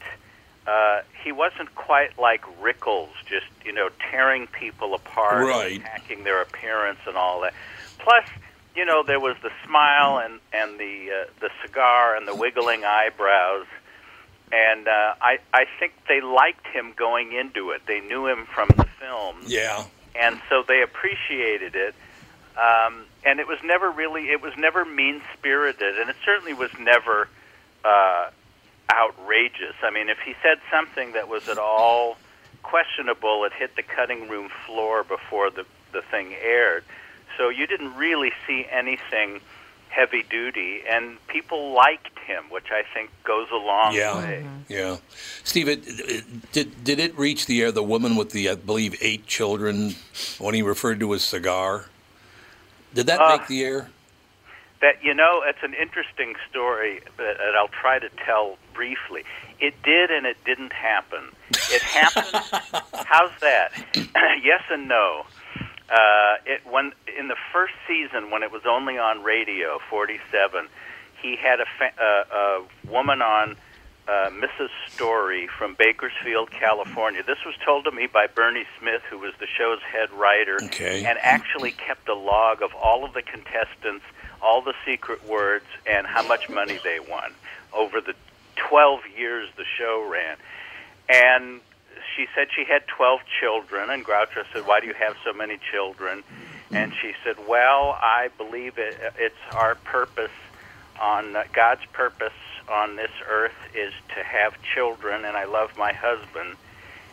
Uh, 0.65 1.01
he 1.23 1.31
wasn't 1.31 1.73
quite 1.75 2.17
like 2.17 2.41
Rickles, 2.59 3.09
just 3.27 3.45
you 3.63 3.71
know 3.71 3.89
tearing 4.09 4.47
people 4.47 4.95
apart, 4.95 5.45
Right. 5.45 5.79
attacking 5.79 6.23
their 6.23 6.41
appearance 6.41 6.99
and 7.05 7.15
all 7.15 7.41
that. 7.41 7.53
Plus, 7.99 8.25
you 8.75 8.85
know, 8.85 9.03
there 9.03 9.19
was 9.19 9.37
the 9.43 9.51
smile 9.67 10.17
and 10.17 10.39
and 10.51 10.79
the 10.79 11.11
uh, 11.11 11.29
the 11.41 11.51
cigar 11.61 12.15
and 12.15 12.27
the 12.27 12.35
wiggling 12.35 12.83
eyebrows, 12.85 13.67
and 14.51 14.87
uh, 14.87 15.13
I 15.21 15.39
I 15.53 15.65
think 15.79 15.93
they 16.07 16.21
liked 16.21 16.67
him 16.67 16.93
going 16.95 17.33
into 17.33 17.71
it. 17.71 17.81
They 17.87 17.99
knew 18.01 18.27
him 18.27 18.45
from 18.45 18.69
the 18.69 18.85
film. 18.99 19.37
Yeah. 19.47 19.83
and 20.15 20.39
so 20.49 20.63
they 20.67 20.81
appreciated 20.81 21.75
it. 21.75 21.95
Um, 22.57 23.05
and 23.25 23.39
it 23.39 23.47
was 23.47 23.59
never 23.63 23.89
really, 23.89 24.29
it 24.31 24.41
was 24.41 24.53
never 24.57 24.83
mean 24.83 25.21
spirited, 25.37 25.97
and 25.99 26.09
it 26.09 26.17
certainly 26.25 26.53
was 26.53 26.71
never 26.77 27.29
uh, 27.85 28.29
outrageous. 28.91 29.75
I 29.81 29.91
mean, 29.91 30.09
if 30.09 30.17
he 30.25 30.33
said 30.43 30.57
something 30.69 31.13
that 31.13 31.29
was 31.29 31.47
at 31.47 31.57
all 31.57 32.17
questionable, 32.63 33.45
it 33.45 33.53
hit 33.53 33.75
the 33.77 33.83
cutting 33.83 34.27
room 34.27 34.49
floor 34.65 35.03
before 35.03 35.49
the 35.51 35.65
the 35.93 36.01
thing 36.01 36.33
aired. 36.43 36.83
So 37.37 37.49
you 37.49 37.65
didn't 37.65 37.95
really 37.95 38.31
see 38.45 38.65
anything 38.69 39.39
heavy 39.89 40.23
duty, 40.29 40.81
and 40.89 41.17
people 41.27 41.73
liked 41.73 42.17
him, 42.25 42.45
which 42.49 42.67
I 42.71 42.83
think 42.93 43.09
goes 43.23 43.47
a 43.51 43.57
long 43.57 43.93
Yeah. 43.93 44.17
way. 44.17 44.45
Yeah, 44.67 44.97
Steve, 45.43 45.67
it, 45.67 45.81
it, 45.87 46.51
did 46.51 46.83
did 46.83 46.99
it 46.99 47.17
reach 47.17 47.47
the 47.47 47.59
air? 47.63 47.71
The 47.71 47.81
woman 47.83 48.15
with 48.15 48.29
the, 48.31 48.49
I 48.51 48.55
believe, 48.55 48.95
eight 49.01 49.25
children, 49.25 49.95
when 50.37 50.53
he 50.53 50.61
referred 50.61 50.99
to 50.99 51.11
his 51.11 51.23
cigar, 51.23 51.85
did 52.93 53.07
that 53.07 53.19
Uh, 53.19 53.37
make 53.37 53.47
the 53.47 53.63
air? 53.63 53.89
That 54.81 55.03
you 55.03 55.13
know, 55.15 55.41
it's 55.43 55.63
an 55.63 55.73
interesting 55.73 56.35
story 56.49 57.01
that 57.17 57.37
that 57.39 57.55
I'll 57.57 57.67
try 57.81 57.97
to 57.97 58.09
tell 58.25 58.57
briefly. 58.75 59.23
It 59.59 59.73
did 59.83 60.11
and 60.11 60.25
it 60.27 60.37
didn't 60.45 60.71
happen. 60.71 61.23
It 61.71 61.81
happened. 61.81 62.43
how's 63.07 63.31
that? 63.41 63.71
yes 64.43 64.61
and 64.69 64.87
no. 64.87 65.25
Uh, 65.91 66.35
it 66.45 66.61
when 66.69 66.91
in 67.17 67.27
the 67.27 67.35
first 67.53 67.73
season 67.87 68.29
when 68.31 68.43
it 68.43 68.51
was 68.51 68.61
only 68.67 68.97
on 68.97 69.23
radio, 69.23 69.79
47, 69.89 70.67
he 71.21 71.35
had 71.35 71.59
a, 71.59 71.65
fa- 71.77 71.93
uh, 72.01 72.35
a 72.35 72.89
woman 72.91 73.21
on. 73.21 73.55
Uh, 74.07 74.31
Mrs. 74.31 74.69
Story 74.87 75.45
from 75.45 75.75
Bakersfield, 75.75 76.49
California. 76.49 77.21
This 77.21 77.37
was 77.45 77.53
told 77.63 77.83
to 77.85 77.91
me 77.91 78.07
by 78.11 78.25
Bernie 78.25 78.65
Smith, 78.79 79.03
who 79.07 79.19
was 79.19 79.33
the 79.39 79.45
show's 79.45 79.81
head 79.83 80.09
writer, 80.11 80.57
Okay. 80.63 81.05
and 81.05 81.19
actually 81.21 81.69
kept 81.73 82.09
a 82.09 82.15
log 82.15 82.63
of 82.63 82.73
all 82.73 83.05
of 83.05 83.13
the 83.13 83.21
contestants, 83.21 84.03
all 84.41 84.63
the 84.63 84.73
secret 84.83 85.23
words, 85.29 85.65
and 85.87 86.07
how 86.07 86.27
much 86.27 86.49
money 86.49 86.79
they 86.83 86.99
won 86.99 87.31
over 87.71 88.01
the 88.01 88.15
12 88.55 89.01
years 89.15 89.47
the 89.57 89.65
show 89.77 90.03
ran. 90.09 90.37
And 91.07 91.61
she 92.19 92.27
said 92.35 92.47
she 92.53 92.65
had 92.65 92.85
12 92.87 93.21
children, 93.39 93.89
and 93.89 94.03
Groucho 94.03 94.43
said, 94.51 94.67
Why 94.67 94.81
do 94.81 94.87
you 94.87 94.93
have 94.93 95.15
so 95.23 95.31
many 95.31 95.57
children? 95.71 96.21
And 96.69 96.91
she 97.01 97.13
said, 97.23 97.37
Well, 97.47 97.97
I 98.01 98.27
believe 98.37 98.77
it, 98.77 98.99
it's 99.17 99.39
our 99.53 99.75
purpose 99.75 100.35
on 100.99 101.33
uh, 101.33 101.43
God's 101.53 101.85
purpose 101.93 102.33
on 102.67 102.97
this 102.97 103.11
earth 103.29 103.55
is 103.73 103.93
to 104.15 104.23
have 104.23 104.53
children, 104.75 105.23
and 105.23 105.37
I 105.37 105.45
love 105.45 105.77
my 105.77 105.93
husband. 105.93 106.57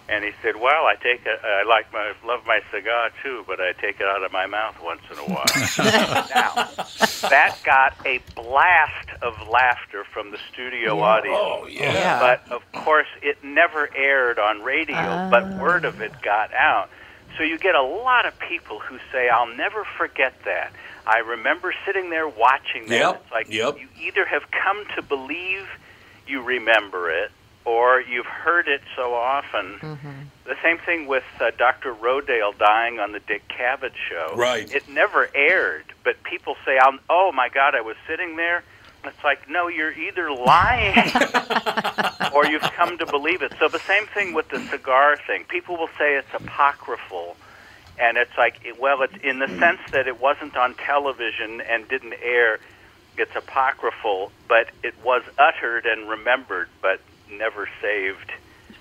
And 0.08 0.24
he 0.24 0.30
said, 0.42 0.56
"Well, 0.56 0.86
I 0.86 0.94
take 0.94 1.26
it. 1.26 1.40
I 1.42 1.64
like 1.64 1.92
my 1.92 2.12
love 2.24 2.46
my 2.46 2.60
cigar 2.70 3.10
too, 3.24 3.44
but 3.46 3.60
I 3.60 3.72
take 3.72 4.00
it 4.00 4.06
out 4.06 4.22
of 4.22 4.32
my 4.32 4.46
mouth 4.46 4.76
once 4.80 5.02
in 5.10 5.18
a 5.18 5.22
while." 5.22 5.46
now, 6.34 6.68
that 7.28 7.58
got 7.64 7.94
a 8.06 8.20
blast 8.36 9.05
of 9.22 9.48
laughter 9.48 10.04
from 10.04 10.30
the 10.30 10.38
studio 10.52 11.00
audience. 11.00 11.36
Oh 11.40 11.66
yeah. 11.66 11.92
Yeah. 11.92 12.20
But 12.20 12.52
of 12.52 12.62
course, 12.72 13.08
it 13.22 13.42
never 13.44 13.88
aired 13.96 14.38
on 14.38 14.62
radio, 14.62 15.28
but 15.30 15.48
word 15.58 15.84
of 15.84 16.00
it 16.00 16.12
got 16.22 16.52
out. 16.54 16.88
So 17.36 17.42
you 17.42 17.58
get 17.58 17.74
a 17.74 17.82
lot 17.82 18.24
of 18.26 18.38
people 18.38 18.78
who 18.78 18.98
say, 19.12 19.28
"I'll 19.28 19.54
never 19.54 19.84
forget 19.98 20.34
that." 20.44 20.72
I 21.06 21.18
remember 21.18 21.72
sitting 21.84 22.10
there 22.10 22.26
watching 22.26 22.86
that. 22.86 22.98
Yep, 22.98 23.22
It's 23.22 23.32
like 23.32 23.52
yep. 23.52 23.78
you 23.78 23.88
either 24.00 24.24
have 24.24 24.50
come 24.50 24.84
to 24.96 25.02
believe 25.02 25.68
you 26.26 26.42
remember 26.42 27.10
it, 27.10 27.30
or 27.64 28.00
you've 28.00 28.26
heard 28.26 28.66
it 28.66 28.80
so 28.96 29.14
often. 29.14 29.78
The 30.44 30.56
same 30.62 30.78
thing 30.78 31.06
with 31.06 31.24
uh, 31.40 31.50
Dr. 31.58 31.92
Rodale 31.94 32.56
dying 32.56 32.98
on 33.00 33.12
the 33.12 33.20
Dick 33.20 33.42
Cavett 33.48 33.92
show. 34.08 34.34
Right. 34.36 34.72
It 34.72 34.88
never 34.88 35.28
aired, 35.34 35.84
but 36.04 36.22
people 36.22 36.56
say, 36.64 36.78
"I'll- 36.78 36.98
"Oh 37.10 37.32
my 37.32 37.48
God, 37.48 37.74
I 37.74 37.80
was 37.82 37.96
sitting 38.08 38.36
there." 38.36 38.62
It's 39.08 39.22
like, 39.24 39.48
no, 39.48 39.68
you're 39.68 39.92
either 39.92 40.30
lying 40.32 40.94
or 42.34 42.46
you've 42.46 42.62
come 42.62 42.98
to 42.98 43.06
believe 43.06 43.42
it. 43.42 43.52
So 43.58 43.68
the 43.68 43.78
same 43.80 44.06
thing 44.08 44.32
with 44.34 44.48
the 44.48 44.60
cigar 44.66 45.16
thing. 45.26 45.44
People 45.44 45.76
will 45.76 45.90
say 45.98 46.16
it's 46.16 46.28
apocryphal, 46.34 47.36
and 47.98 48.16
it's 48.16 48.36
like, 48.36 48.60
well, 48.78 49.02
it's 49.02 49.16
in 49.22 49.38
the 49.38 49.48
sense 49.58 49.80
that 49.92 50.06
it 50.06 50.20
wasn't 50.20 50.56
on 50.56 50.74
television 50.74 51.60
and 51.62 51.88
didn't 51.88 52.14
air. 52.22 52.58
It's 53.18 53.34
apocryphal, 53.34 54.30
but 54.48 54.68
it 54.82 54.94
was 55.02 55.22
uttered 55.38 55.86
and 55.86 56.08
remembered, 56.08 56.68
but 56.82 57.00
never 57.30 57.68
saved 57.80 58.30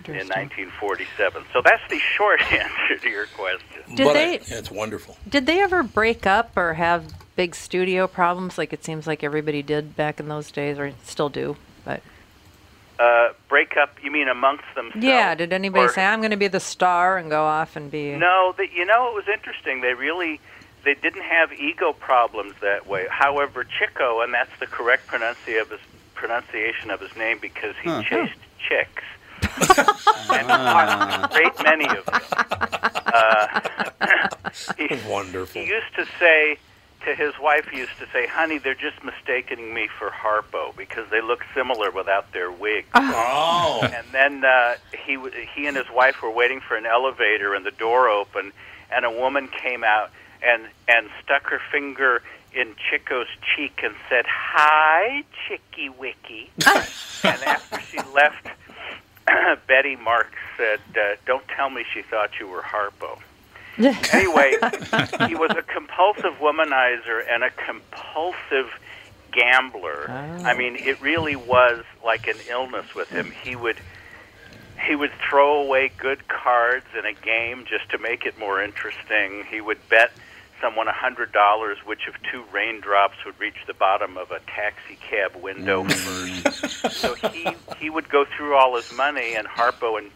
in 0.08 0.28
1947. 0.28 1.46
So 1.54 1.62
that's 1.64 1.82
the 1.90 2.00
short 2.00 2.42
answer 2.52 2.98
to 3.02 3.10
your 3.10 3.26
question. 3.28 3.96
Did 3.96 4.04
but 4.06 4.14
they- 4.14 4.34
I- 4.40 4.42
it's 4.60 4.70
wonderful. 4.70 5.18
Did 5.28 5.46
they 5.46 5.62
ever 5.62 5.82
break 5.84 6.28
up 6.28 6.56
or 6.58 6.74
have 6.76 7.12
big 7.36 7.56
studio 7.56 8.08
problems 8.08 8.58
like 8.58 8.72
it 8.74 8.84
seems 8.84 9.08
like 9.08 9.24
everybody 9.24 9.62
did 9.62 9.96
back 9.96 10.20
in 10.20 10.28
those 10.28 10.52
days 10.52 10.78
or 10.80 10.92
still 11.04 11.30
do? 11.30 11.58
But 11.84 12.02
Uh, 13.00 13.30
break 13.50 13.76
up? 13.78 13.98
You 14.04 14.10
mean 14.12 14.28
amongst 14.30 14.64
themselves? 14.76 15.06
yeah, 15.06 15.36
did 15.36 15.52
anybody 15.52 15.86
Or- 15.86 15.90
say 15.90 16.06
I'm 16.06 16.20
going 16.22 16.32
to 16.32 16.38
be 16.38 16.48
the 16.48 16.60
star 16.62 17.18
and 17.18 17.30
go 17.30 17.44
off 17.44 17.76
and 17.76 17.92
be 17.92 18.16
No, 18.16 18.54
the, 18.58 18.68
you 18.74 18.86
know 18.86 19.10
it 19.10 19.14
was 19.16 19.28
interesting. 19.28 19.82
They 19.82 19.94
really 19.94 20.40
they 20.84 20.94
didn't 20.94 21.24
have 21.24 21.52
ego 21.52 21.94
problems 21.94 22.54
that 22.62 22.86
way. 22.86 23.08
However, 23.10 23.64
Chico, 23.64 24.22
and 24.22 24.32
that's 24.34 24.52
the 24.60 24.68
correct 24.68 25.08
pronunciation 25.08 25.60
of 25.62 25.70
his 25.72 25.80
pronunciation 26.14 26.92
of 26.92 27.00
his 27.02 27.16
name 27.18 27.40
because 27.42 27.76
he 27.84 27.90
chased 28.04 28.34
chicks. 28.60 29.04
and 30.32 30.50
a 30.50 31.28
great 31.32 31.64
many 31.64 31.86
of 31.88 32.06
them. 32.06 32.22
Uh, 33.08 33.60
he, 34.78 34.88
Wonderful. 35.10 35.62
he 35.62 35.68
used 35.68 35.94
to 35.96 36.06
say 36.20 36.58
to 37.06 37.16
his 37.16 37.38
wife, 37.40 37.68
he 37.68 37.78
used 37.80 37.98
to 38.00 38.08
say, 38.12 38.28
"Honey, 38.28 38.58
they're 38.58 38.76
just 38.76 39.04
mistaking 39.04 39.74
me 39.74 39.88
for 39.88 40.10
Harpo 40.10 40.76
because 40.76 41.10
they 41.10 41.22
look 41.22 41.44
similar 41.54 41.92
without 41.92 42.32
their 42.34 42.52
wigs." 42.52 42.88
Oh. 42.94 43.80
and 43.82 44.06
then 44.12 44.44
uh, 44.44 44.76
he 45.06 45.18
he 45.56 45.68
and 45.68 45.78
his 45.78 45.90
wife 45.90 46.22
were 46.22 46.32
waiting 46.32 46.60
for 46.60 46.76
an 46.76 46.86
elevator, 46.86 47.54
and 47.54 47.66
the 47.66 47.72
door 47.72 48.10
opened, 48.10 48.52
and 48.92 49.06
a 49.06 49.12
woman 49.12 49.48
came 49.48 49.84
out 49.84 50.12
and 50.44 50.68
and 50.88 51.10
stuck 51.24 51.44
her 51.50 51.62
finger 51.72 52.22
in 52.54 52.76
Chico's 52.90 53.28
cheek 53.56 53.82
and 53.84 53.96
said, 54.10 54.26
"Hi, 54.28 55.24
Chicky 55.48 55.90
Wicky." 55.90 56.52
and 56.66 57.44
after 57.44 57.80
she 57.82 58.00
left, 58.14 58.48
Betty 59.68 59.96
Marx 59.96 60.30
said, 60.58 60.80
uh, 60.96 61.16
"Don't 61.26 61.48
tell 61.50 61.70
me 61.70 61.86
she 61.94 62.02
thought 62.02 62.32
you 62.40 62.48
were 62.48 62.62
Harpo." 62.62 63.20
anyway, 64.14 64.56
he 65.28 65.36
was 65.36 65.52
a 65.52 65.62
compulsive 65.64 66.40
womanizer 66.40 67.24
and 67.30 67.44
a 67.44 67.50
compulsive 67.50 68.72
gambler. 69.32 70.06
Oh. 70.08 70.44
I 70.46 70.56
mean, 70.58 70.76
it 70.78 71.02
really 71.02 71.36
was 71.36 71.84
like 72.04 72.28
an 72.28 72.38
illness 72.50 72.96
with 72.96 73.10
him. 73.10 73.32
He 73.44 73.56
would 73.56 73.78
he 74.88 74.96
would 74.96 75.12
throw 75.30 75.62
away 75.62 75.90
good 75.98 76.28
cards 76.28 76.86
in 76.98 77.06
a 77.06 77.14
game 77.14 77.66
just 77.66 77.90
to 77.90 77.98
make 77.98 78.26
it 78.26 78.38
more 78.38 78.62
interesting. 78.62 79.46
He 79.50 79.62
would 79.62 79.78
bet 79.90 80.12
someone 80.62 80.88
a 80.88 80.94
hundred 80.94 81.32
dollars 81.32 81.78
which 81.86 82.08
of 82.08 82.16
two 82.32 82.44
raindrops 82.52 83.16
would 83.26 83.40
reach 83.40 83.56
the 83.68 83.74
bottom 83.74 84.18
of 84.18 84.32
a 84.32 84.40
taxi 84.48 84.98
cab 85.10 85.36
window 85.42 85.84
mm. 85.84 85.92
first. 85.92 86.96
So 86.96 87.16
he 87.30 87.48
he 87.78 87.90
would 87.90 88.10
go 88.10 88.26
through 88.26 88.56
all 88.56 88.76
his 88.76 88.92
money, 88.94 89.36
and 89.36 89.48
Harpo 89.48 89.98
and 89.98 90.12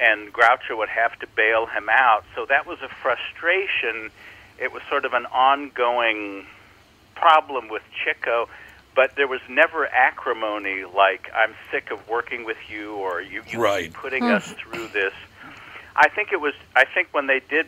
and 0.00 0.32
Groucho 0.32 0.76
would 0.76 0.88
have 0.88 1.18
to 1.20 1.26
bail 1.36 1.66
him 1.66 1.88
out. 1.88 2.24
So 2.34 2.46
that 2.48 2.66
was 2.66 2.78
a 2.82 2.88
frustration. 2.88 4.10
It 4.58 4.72
was 4.72 4.82
sort 4.88 5.04
of 5.04 5.12
an 5.12 5.26
ongoing 5.26 6.46
problem 7.14 7.68
with 7.68 7.82
Chico, 8.04 8.48
but 8.94 9.16
there 9.16 9.28
was 9.28 9.40
never 9.48 9.86
acrimony 9.86 10.84
like 10.84 11.30
"I'm 11.34 11.54
sick 11.70 11.90
of 11.90 12.08
working 12.08 12.44
with 12.44 12.58
you" 12.68 12.94
or 12.94 13.20
"You 13.20 13.42
you 13.48 13.58
Right. 13.60 13.84
keep 13.84 13.94
putting 13.94 14.24
us 14.24 14.44
through 14.52 14.88
this." 14.88 15.14
I 15.96 16.08
think 16.08 16.32
it 16.32 16.40
was. 16.40 16.54
I 16.74 16.84
think 16.84 17.08
when 17.12 17.26
they 17.26 17.40
did 17.40 17.66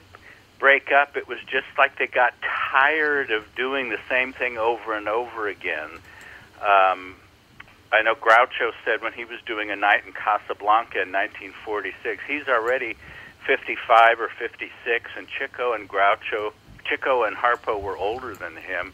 break 0.58 0.90
up, 0.90 1.16
it 1.16 1.28
was 1.28 1.38
just 1.46 1.66
like 1.78 1.96
they 1.98 2.06
got 2.06 2.34
tired 2.72 3.30
of 3.30 3.44
doing 3.54 3.88
the 3.90 3.98
same 4.08 4.32
thing 4.32 4.58
over 4.58 4.94
and 4.94 5.08
over 5.08 5.48
again. 5.48 5.90
Um, 6.60 7.16
I 7.92 8.02
know 8.02 8.14
Groucho 8.14 8.72
said 8.84 9.02
when 9.02 9.12
he 9.12 9.24
was 9.24 9.40
doing 9.46 9.70
a 9.70 9.76
night 9.76 10.04
in 10.06 10.12
Casablanca 10.12 11.02
in 11.02 11.12
1946, 11.12 12.22
he's 12.26 12.48
already 12.48 12.96
55 13.46 14.20
or 14.20 14.28
56, 14.38 15.10
and 15.16 15.26
Chico 15.28 15.72
and 15.72 15.88
Groucho, 15.88 16.52
Chico 16.84 17.22
and 17.24 17.36
Harpo 17.36 17.80
were 17.80 17.96
older 17.96 18.34
than 18.34 18.56
him. 18.56 18.92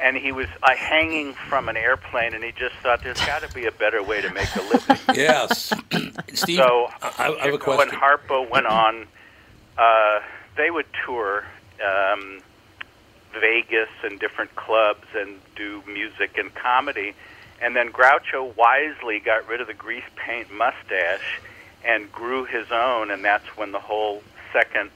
And 0.00 0.16
he 0.16 0.32
was 0.32 0.46
uh, 0.62 0.74
hanging 0.74 1.34
from 1.34 1.68
an 1.68 1.76
airplane, 1.76 2.34
and 2.34 2.42
he 2.42 2.50
just 2.52 2.74
thought 2.76 3.02
there's 3.02 3.20
got 3.26 3.42
to 3.42 3.52
be 3.54 3.66
a 3.66 3.72
better 3.72 4.02
way 4.02 4.20
to 4.22 4.30
make 4.30 4.48
a 4.56 4.62
living. 4.62 4.96
Yes. 5.14 5.72
Steve, 6.32 6.56
So 6.56 6.88
I, 7.02 7.36
I 7.40 7.44
have 7.46 7.54
a 7.54 7.58
question. 7.58 7.90
and 7.94 8.02
Harpo 8.02 8.48
went 8.48 8.66
on. 8.66 9.06
Uh, 9.76 10.20
they 10.56 10.70
would 10.70 10.86
tour 11.04 11.44
um, 11.84 12.40
Vegas 13.38 13.90
and 14.02 14.18
different 14.18 14.54
clubs 14.56 15.06
and 15.14 15.38
do 15.56 15.82
music 15.86 16.38
and 16.38 16.54
comedy. 16.54 17.14
And 17.62 17.76
then 17.76 17.92
Groucho 17.92 18.54
wisely 18.56 19.20
got 19.20 19.46
rid 19.48 19.60
of 19.60 19.68
the 19.68 19.74
grease 19.74 20.02
paint 20.16 20.52
mustache 20.52 21.40
and 21.84 22.10
grew 22.10 22.44
his 22.44 22.70
own, 22.72 23.10
and 23.10 23.24
that's 23.24 23.46
when 23.56 23.72
the 23.72 23.78
whole 23.78 24.22
second 24.52 24.90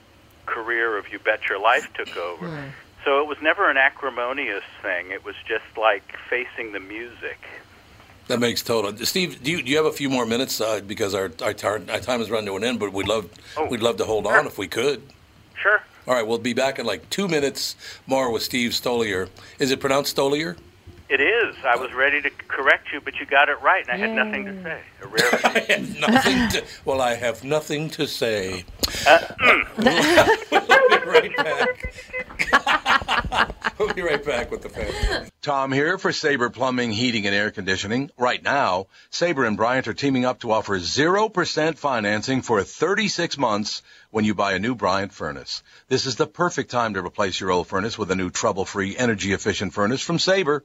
career 0.46 0.96
of 0.98 1.10
You 1.12 1.18
Bet 1.18 1.48
Your 1.48 1.60
Life 1.60 1.88
took 1.94 2.16
over. 2.16 2.72
So 3.04 3.20
it 3.20 3.28
was 3.28 3.38
never 3.40 3.70
an 3.70 3.76
acrimonious 3.76 4.64
thing. 4.82 5.10
It 5.12 5.24
was 5.24 5.36
just 5.46 5.64
like 5.76 6.16
facing 6.28 6.72
the 6.72 6.80
music. 6.80 7.38
That 8.26 8.40
makes 8.40 8.62
total. 8.62 8.96
Steve, 9.06 9.40
do 9.44 9.52
you, 9.52 9.62
do 9.62 9.70
you 9.70 9.76
have 9.76 9.86
a 9.86 9.92
few 9.92 10.10
more 10.10 10.26
minutes 10.26 10.60
uh, 10.60 10.80
because 10.84 11.14
our, 11.14 11.30
our 11.40 11.54
our 11.62 11.80
our 11.88 12.00
time 12.00 12.18
has 12.18 12.28
run 12.30 12.44
to 12.46 12.56
an 12.56 12.64
end? 12.64 12.80
But 12.80 12.92
we'd 12.92 13.06
love 13.06 13.30
Oh, 13.56 13.66
we'd 13.68 13.80
love 13.82 13.98
to 13.98 14.04
hold 14.04 14.24
sure. 14.24 14.36
on 14.38 14.46
if 14.46 14.58
we 14.58 14.66
could. 14.66 15.00
Sure. 15.62 15.80
All 16.08 16.14
right, 16.14 16.26
we'll 16.26 16.38
be 16.38 16.52
back 16.52 16.80
in 16.80 16.86
like 16.86 17.08
two 17.10 17.28
minutes 17.28 17.76
more 18.08 18.32
with 18.32 18.42
Steve 18.42 18.72
Stoliar. 18.72 19.28
Is 19.60 19.70
it 19.70 19.78
pronounced 19.80 20.16
Stoliar? 20.16 20.56
It 21.08 21.20
is. 21.20 21.54
I 21.64 21.76
was 21.76 21.92
ready 21.92 22.20
to 22.20 22.30
correct 22.30 22.88
you, 22.92 23.00
but 23.00 23.14
you 23.20 23.26
got 23.26 23.48
it 23.48 23.60
right, 23.62 23.86
and 23.88 23.92
I 23.92 23.96
had 23.96 24.10
nothing 24.10 24.44
to 24.46 24.62
say. 24.62 24.80
A 25.02 25.06
rare 25.06 25.40
I 25.44 25.58
have 25.72 26.00
nothing 26.00 26.48
to. 26.48 26.64
Well, 26.84 27.00
I 27.00 27.14
have 27.14 27.44
nothing 27.44 27.90
to 27.90 28.08
say. 28.08 28.64
Uh, 29.06 29.20
we'll 29.78 30.98
be 30.98 31.06
right 31.06 31.36
back. 31.36 31.94
we'll 33.78 33.94
be 33.94 34.02
right 34.02 34.24
back 34.24 34.50
with 34.50 34.62
the 34.62 34.68
family. 34.68 35.30
Tom 35.42 35.70
here 35.70 35.96
for 35.96 36.12
Sabre 36.12 36.50
Plumbing, 36.50 36.90
Heating, 36.90 37.24
and 37.26 37.36
Air 37.36 37.52
Conditioning. 37.52 38.10
Right 38.18 38.42
now, 38.42 38.88
Sabre 39.10 39.44
and 39.44 39.56
Bryant 39.56 39.86
are 39.86 39.94
teaming 39.94 40.24
up 40.24 40.40
to 40.40 40.50
offer 40.50 40.76
0% 40.76 41.78
financing 41.78 42.42
for 42.42 42.64
36 42.64 43.38
months 43.38 43.82
when 44.10 44.24
you 44.24 44.34
buy 44.34 44.54
a 44.54 44.58
new 44.58 44.74
Bryant 44.74 45.12
furnace. 45.12 45.62
This 45.86 46.06
is 46.06 46.16
the 46.16 46.26
perfect 46.26 46.72
time 46.72 46.94
to 46.94 47.04
replace 47.06 47.38
your 47.38 47.52
old 47.52 47.68
furnace 47.68 47.96
with 47.96 48.10
a 48.10 48.16
new 48.16 48.30
trouble-free, 48.30 48.96
energy-efficient 48.96 49.72
furnace 49.72 50.02
from 50.02 50.18
Sabre. 50.18 50.64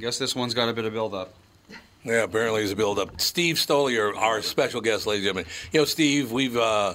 Guess 0.00 0.16
this 0.16 0.34
one's 0.34 0.54
got 0.54 0.70
a 0.70 0.72
bit 0.72 0.86
of 0.86 0.94
build 0.94 1.12
up. 1.12 1.34
Yeah, 2.04 2.22
apparently 2.22 2.62
it's 2.62 2.72
a 2.72 2.76
build-up. 2.76 3.20
Steve 3.20 3.56
Stoliar, 3.56 4.16
our 4.16 4.40
special 4.40 4.80
guest, 4.80 5.06
ladies 5.06 5.26
and 5.26 5.36
gentlemen. 5.36 5.52
You 5.72 5.80
know, 5.80 5.84
Steve, 5.84 6.32
we've 6.32 6.56
uh, 6.56 6.94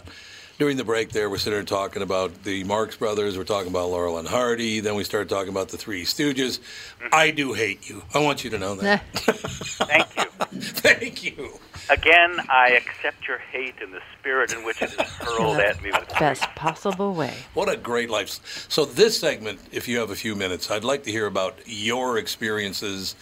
during 0.58 0.78
the 0.78 0.84
break 0.84 1.10
there, 1.10 1.30
we're 1.30 1.38
sitting 1.38 1.58
there 1.58 1.64
talking 1.64 2.02
about 2.02 2.44
the 2.44 2.64
Marx 2.64 2.96
Brothers. 2.96 3.38
We're 3.38 3.44
talking 3.44 3.70
about 3.70 3.90
Laurel 3.90 4.18
and 4.18 4.28
Hardy. 4.28 4.80
Then 4.80 4.96
we 4.96 5.04
started 5.04 5.30
talking 5.30 5.50
about 5.50 5.70
the 5.70 5.78
Three 5.78 6.04
Stooges. 6.04 6.60
Mm-hmm. 6.60 7.08
I 7.12 7.32
do 7.32 7.54
hate 7.54 7.90
you. 7.90 8.04
I 8.14 8.20
want 8.20 8.44
you 8.44 8.50
to 8.52 8.58
know 8.58 8.76
that. 8.76 9.04
Thank 9.16 10.16
you. 10.16 10.24
Thank 10.60 11.24
you. 11.24 11.60
Again, 11.90 12.40
I 12.50 12.70
accept 12.70 13.28
your 13.28 13.38
hate 13.38 13.76
in 13.84 13.92
the 13.92 14.02
spirit 14.18 14.54
in 14.54 14.64
which 14.64 14.82
it 14.82 14.94
is 14.94 15.00
hurled 15.00 15.58
at 15.58 15.84
me 15.84 15.92
with 15.92 16.10
Best 16.18 16.44
possible 16.56 17.14
way. 17.14 17.34
What 17.54 17.70
a 17.70 17.78
great 17.78 18.10
life. 18.10 18.66
So, 18.70 18.86
this 18.86 19.20
segment, 19.20 19.60
if 19.72 19.88
you 19.88 20.00
have 20.00 20.10
a 20.10 20.16
few 20.16 20.36
minutes, 20.36 20.72
I'd 20.72 20.84
like 20.84 21.04
to 21.04 21.12
hear 21.12 21.28
about 21.28 21.60
your 21.66 22.18
experiences. 22.18 23.16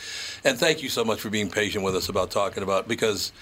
And 0.45 0.57
thank 0.57 0.81
you 0.81 0.89
so 0.89 1.03
much 1.03 1.19
for 1.19 1.29
being 1.29 1.49
patient 1.49 1.83
with 1.83 1.95
us 1.95 2.07
about 2.07 2.31
talking 2.31 2.63
about 2.63 2.87
because 2.87 3.33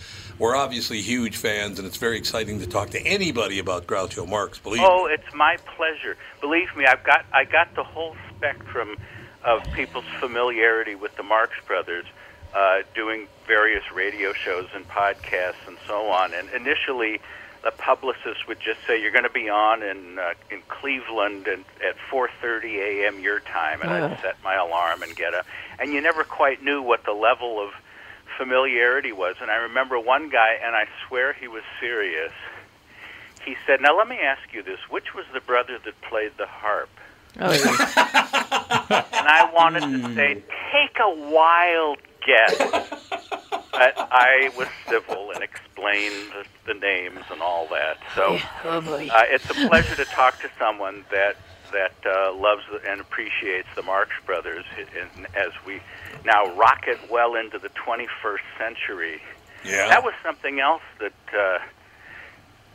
we're 0.42 0.56
obviously 0.56 1.02
huge 1.02 1.38
fans, 1.38 1.78
and 1.78 1.88
it's 1.88 1.98
very 1.98 2.18
exciting 2.18 2.60
to 2.60 2.66
talk 2.68 2.90
to 2.90 3.00
anybody 3.06 3.60
about 3.60 3.86
Groucho 3.86 4.28
Marx. 4.28 4.58
Believe 4.58 4.82
Oh, 4.84 5.06
me. 5.06 5.14
it's 5.14 5.34
my 5.36 5.56
pleasure. 5.78 6.18
Believe 6.42 6.76
me, 6.76 6.86
I've 6.86 7.04
got 7.04 7.26
I 7.32 7.44
got 7.44 7.76
the 7.76 7.84
whole 7.84 8.16
spectrum 8.36 8.98
of 9.44 9.62
people's 9.74 10.06
familiarity 10.20 10.96
with 10.96 11.16
the 11.16 11.22
Marx 11.22 11.54
Brothers, 11.68 12.06
uh, 12.56 12.82
doing 12.96 13.28
various 13.46 13.84
radio 13.94 14.34
shows 14.34 14.68
and 14.74 14.88
podcasts 14.90 15.68
and 15.68 15.78
so 15.88 16.10
on. 16.10 16.34
And 16.34 16.50
initially, 16.50 17.22
the 17.64 17.70
publicist 17.72 18.48
would 18.48 18.60
just 18.60 18.80
say, 18.88 19.00
"You're 19.00 19.12
going 19.12 19.24
to 19.26 19.30
be 19.30 19.48
on 19.48 19.84
in 19.84 20.18
uh, 20.18 20.34
in 20.50 20.64
Cleveland 20.70 21.48
and 21.48 21.64
at 21.88 21.98
4:30 22.12 22.80
a.m. 22.80 23.20
your 23.20 23.42
time," 23.42 23.84
and 23.84 23.92
I'd 23.92 24.20
set 24.22 24.38
my 24.44 24.56
alarm 24.56 25.04
and 25.04 25.16
get 25.16 25.36
up. 25.36 25.46
And 25.78 25.94
you 25.94 26.02
never 26.02 26.24
quite 26.24 26.64
knew 26.64 26.82
what 26.82 27.04
the 27.06 27.14
level 27.14 27.60
of 27.64 27.70
familiarity 28.38 29.12
was. 29.12 29.36
And 29.42 29.52
I 29.52 29.56
remember 29.56 30.00
one 30.00 30.30
guy, 30.30 30.58
and 30.64 30.76
I 30.76 30.86
swear 31.08 31.34
he 31.34 31.48
was 31.48 31.64
serious 31.80 32.32
he 33.46 33.56
said, 33.66 33.82
"Now 33.82 33.98
let 33.98 34.08
me 34.08 34.18
ask 34.20 34.54
you 34.54 34.64
this: 34.64 34.80
Which 34.90 35.14
was 35.14 35.26
the 35.34 35.40
brother 35.42 35.78
that 35.84 36.02
played 36.02 36.32
the 36.38 36.48
harp?" 36.48 36.90
Oh, 37.40 37.52
yeah. 37.52 39.06
And 39.14 39.28
I 39.28 39.50
wanted 39.54 39.82
to 39.82 40.16
say, 40.16 40.44
"Take 40.72 40.98
a 41.00 41.10
wild 41.10 42.00
guess," 42.26 42.58
but 43.72 43.94
I 43.98 44.52
was 44.58 44.68
civil 44.90 45.32
and 45.32 45.44
explained 45.44 46.32
the, 46.66 46.74
the 46.74 46.80
names 46.80 47.24
and 47.32 47.42
all 47.42 47.68
that. 47.68 47.98
So 48.16 48.40
Oh 48.66 48.82
boy. 48.82 49.08
uh, 49.12 49.24
it's 49.30 49.50
a 49.50 49.54
pleasure 49.54 49.96
to 49.96 50.06
talk 50.06 50.42
to 50.42 50.50
someone 50.60 51.06
that 51.12 51.38
that 51.72 51.94
uh, 52.06 52.34
loves 52.34 52.64
and 52.88 53.02
appreciates 53.02 53.68
the 53.76 53.82
Marx 53.82 54.12
Brothers 54.26 54.66
and 55.18 55.26
as 55.36 55.52
we 55.66 55.80
now 56.26 56.54
rocket 56.56 57.00
well 57.10 57.36
into 57.36 57.58
the 57.60 57.70
21st 57.70 58.40
century. 58.58 59.22
Yeah. 59.64 59.88
That 59.90 60.04
was 60.04 60.14
something 60.24 60.60
else 60.60 60.82
that, 61.00 61.14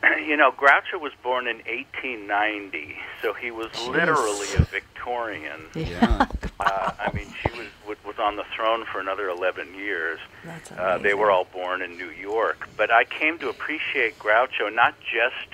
uh, 0.03 0.09
you 0.25 0.37
know, 0.37 0.51
Groucho 0.51 0.99
was 1.01 1.11
born 1.23 1.47
in 1.47 1.57
1890, 1.57 2.95
so 3.21 3.33
he 3.33 3.51
was 3.51 3.67
literally 3.87 4.47
a 4.57 4.63
Victorian. 4.63 5.61
Yeah. 5.75 6.25
Uh, 6.59 6.91
I 6.99 7.11
mean, 7.13 7.27
she 7.43 7.49
was 7.51 7.67
was- 7.87 8.03
was 8.03 8.17
on 8.17 8.35
the 8.35 8.43
throne 8.55 8.83
for 8.91 8.99
another 8.99 9.29
11 9.29 9.75
years. 9.75 10.19
That's 10.43 10.71
Uh, 10.71 10.97
they 10.97 11.13
were 11.13 11.29
all 11.29 11.45
born 11.45 11.83
in 11.83 11.97
New 11.97 12.09
York. 12.09 12.67
But 12.75 12.89
I 12.91 13.03
came 13.03 13.37
to 13.39 13.49
appreciate 13.49 14.17
Groucho 14.17 14.73
not 14.73 14.95
just 14.99 15.49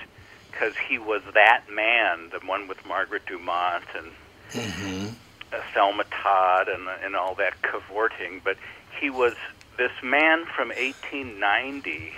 because 0.54 0.74
he 0.88 0.98
was 0.98 1.22
that 1.34 1.62
man, 1.72 2.30
the 2.30 2.46
one 2.46 2.68
with 2.68 2.84
Margaret 2.86 3.22
Dumont 3.26 3.84
and 3.96 5.12
uh, 5.52 5.56
Thelma 5.72 6.04
Todd 6.10 6.68
and, 6.68 6.86
and 7.04 7.16
all 7.16 7.34
that 7.36 7.60
cavorting, 7.62 8.40
but 8.44 8.56
he 9.00 9.10
was 9.10 9.34
this 9.76 9.90
man 10.02 10.44
from 10.46 10.68
1890 10.68 12.12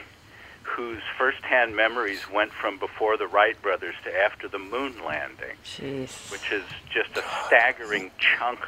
whose 0.63 1.01
firsthand 1.17 1.75
memories 1.77 2.29
went 2.31 2.53
from 2.53 2.79
before 2.79 3.17
the 3.17 3.27
Wright 3.27 3.61
brothers 3.63 3.95
to 4.05 4.15
after 4.15 4.49
the 4.49 4.59
moon 4.59 4.95
landing, 5.05 5.57
Jeez. 5.65 6.31
which 6.31 6.51
is 6.53 6.65
just 6.93 7.17
a 7.17 7.25
staggering 7.47 8.11
chunk 8.19 8.59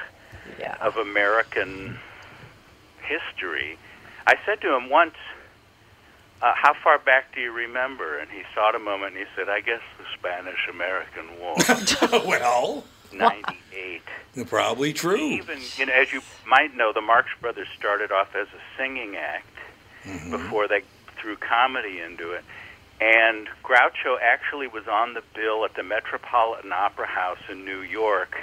Yeah. 0.59 0.76
of 0.81 0.96
American 0.96 1.98
history. 3.02 3.76
I 4.26 4.37
said 4.46 4.61
to 4.62 4.74
him 4.74 4.88
once, 4.88 5.16
uh, 6.42 6.53
"How 6.55 6.74
far 6.74 6.98
back 6.98 7.35
do 7.35 7.40
you 7.40 7.53
remember?" 7.53 8.18
And 8.18 8.31
he 8.31 8.42
thought 8.55 8.74
a 8.74 8.79
moment 8.79 9.16
and 9.16 9.27
he 9.27 9.33
said, 9.37 9.48
"I 9.48 9.61
guess 9.61 9.81
the 9.98 10.05
Spanish-American 10.18 11.38
War, 11.40 11.57
well, 12.27 12.85
'98." 13.12 14.03
probably 14.46 14.92
true. 14.92 15.16
Even 15.16 15.59
you 15.77 15.87
know, 15.87 15.92
as 15.92 16.12
you 16.12 16.20
might 16.46 16.77
know, 16.77 16.92
the 16.92 17.01
Marx 17.01 17.29
Brothers 17.40 17.68
started 17.77 18.12
off 18.12 18.35
as 18.35 18.46
a 18.48 18.79
singing 18.79 19.16
act 19.16 19.46
before 20.31 20.68
they 20.68 20.83
threw 21.20 21.37
comedy 21.37 22.01
into 22.01 22.33
it. 22.33 22.44
And 23.01 23.48
Groucho 23.62 24.18
actually 24.20 24.66
was 24.66 24.88
on 24.88 25.14
the 25.14 25.22
bill 25.35 25.64
at 25.64 25.74
the 25.74 25.83
Metropolitan 25.83 26.72
Opera 26.72 27.07
House 27.07 27.38
in 27.51 27.64
New 27.64 27.81
York. 27.81 28.37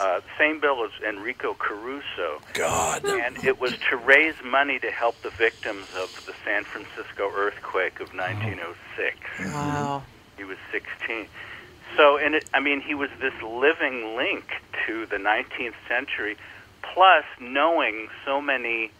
Uh, 0.00 0.20
same 0.38 0.60
bill 0.60 0.84
as 0.84 0.90
Enrico 1.06 1.54
Caruso. 1.54 2.40
God. 2.52 3.04
And 3.04 3.42
it 3.44 3.60
was 3.60 3.74
to 3.90 3.96
raise 3.96 4.34
money 4.44 4.78
to 4.80 4.90
help 4.90 5.20
the 5.22 5.30
victims 5.30 5.86
of 5.96 6.24
the 6.26 6.34
San 6.44 6.64
Francisco 6.64 7.30
earthquake 7.34 8.00
of 8.00 8.12
1906. 8.12 9.16
Wow. 9.52 10.02
He 10.36 10.44
was 10.44 10.58
16. 10.72 11.26
So, 11.96 12.16
and 12.16 12.34
it, 12.34 12.44
I 12.52 12.60
mean, 12.60 12.80
he 12.80 12.94
was 12.94 13.10
this 13.20 13.34
living 13.42 14.16
link 14.16 14.52
to 14.86 15.06
the 15.06 15.16
19th 15.16 15.74
century, 15.88 16.36
plus 16.82 17.24
knowing 17.40 18.08
so 18.24 18.40
many 18.40 18.90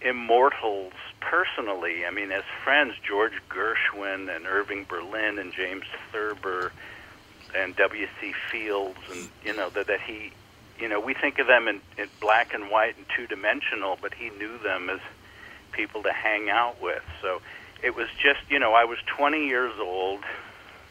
immortals 0.00 0.92
personally. 1.20 2.04
I 2.04 2.10
mean, 2.10 2.32
as 2.32 2.42
friends, 2.64 2.94
George 3.06 3.40
Gershwin 3.48 4.34
and 4.34 4.46
Irving 4.46 4.86
Berlin 4.88 5.38
and 5.38 5.52
James 5.52 5.84
Thurber 6.10 6.72
and 7.56 7.76
W.C. 7.76 8.32
Fields, 8.50 8.98
and 9.10 9.28
you 9.44 9.54
know 9.54 9.70
that 9.70 9.86
that 9.86 10.00
he, 10.00 10.32
you 10.78 10.88
know, 10.88 11.00
we 11.00 11.14
think 11.14 11.38
of 11.38 11.46
them 11.46 11.68
in, 11.68 11.80
in 11.98 12.08
black 12.20 12.54
and 12.54 12.70
white 12.70 12.96
and 12.96 13.06
two 13.16 13.26
dimensional, 13.26 13.98
but 14.00 14.14
he 14.14 14.30
knew 14.30 14.58
them 14.58 14.90
as 14.90 15.00
people 15.72 16.02
to 16.02 16.12
hang 16.12 16.50
out 16.50 16.80
with. 16.82 17.02
So 17.20 17.40
it 17.82 17.96
was 17.96 18.08
just, 18.22 18.40
you 18.50 18.58
know, 18.58 18.74
I 18.74 18.84
was 18.84 18.98
20 19.16 19.46
years 19.46 19.72
old. 19.80 20.20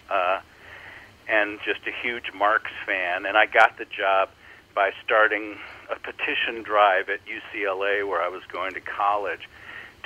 Uh, 0.10 0.42
and 1.32 1.60
just 1.66 1.80
a 1.88 1.92
huge 1.92 2.34
Marx 2.36 2.70
fan. 2.86 3.26
And 3.26 3.38
I 3.38 3.46
got 3.46 3.78
the 3.78 3.86
job 3.86 4.30
by 4.76 4.92
starting 5.04 5.58
a 5.90 5.96
petition 5.96 6.64
drive 6.64 7.10
at 7.10 7.20
UCLA, 7.26 8.08
where 8.08 8.22
I 8.22 8.28
was 8.28 8.44
going 8.52 8.74
to 8.74 8.82
college, 8.82 9.50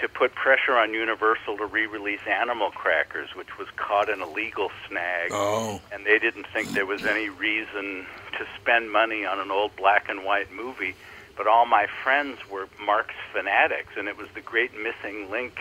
to 0.02 0.10
put 0.10 0.36
pressure 0.36 0.76
on 0.78 0.94
Universal 0.94 1.58
to 1.58 1.66
re-release 1.66 2.20
Animal 2.28 2.72
Crackers, 2.72 3.30
which 3.36 3.58
was 3.58 3.68
caught 3.76 4.10
in 4.10 4.22
a 4.22 4.30
legal 4.30 4.70
snag. 4.88 5.30
Oh. 5.32 5.80
And 5.92 6.06
they 6.06 6.20
didn't 6.20 6.48
think 6.54 6.70
there 6.72 6.86
was 6.86 7.06
any 7.06 7.30
reason 7.30 8.06
to 8.38 8.46
spend 8.60 8.92
money 8.92 9.26
on 9.26 9.40
an 9.40 9.52
old 9.52 9.76
black 9.76 10.10
and 10.10 10.26
white 10.26 10.52
movie. 10.52 10.96
But 11.38 11.48
all 11.48 11.66
my 11.66 11.88
friends 12.04 12.40
were 12.50 12.68
Marx 12.84 13.14
fanatics, 13.34 13.94
and 13.98 14.08
it 14.08 14.18
was 14.18 14.28
the 14.36 14.42
great 14.42 14.72
missing 14.78 15.30
link 15.32 15.60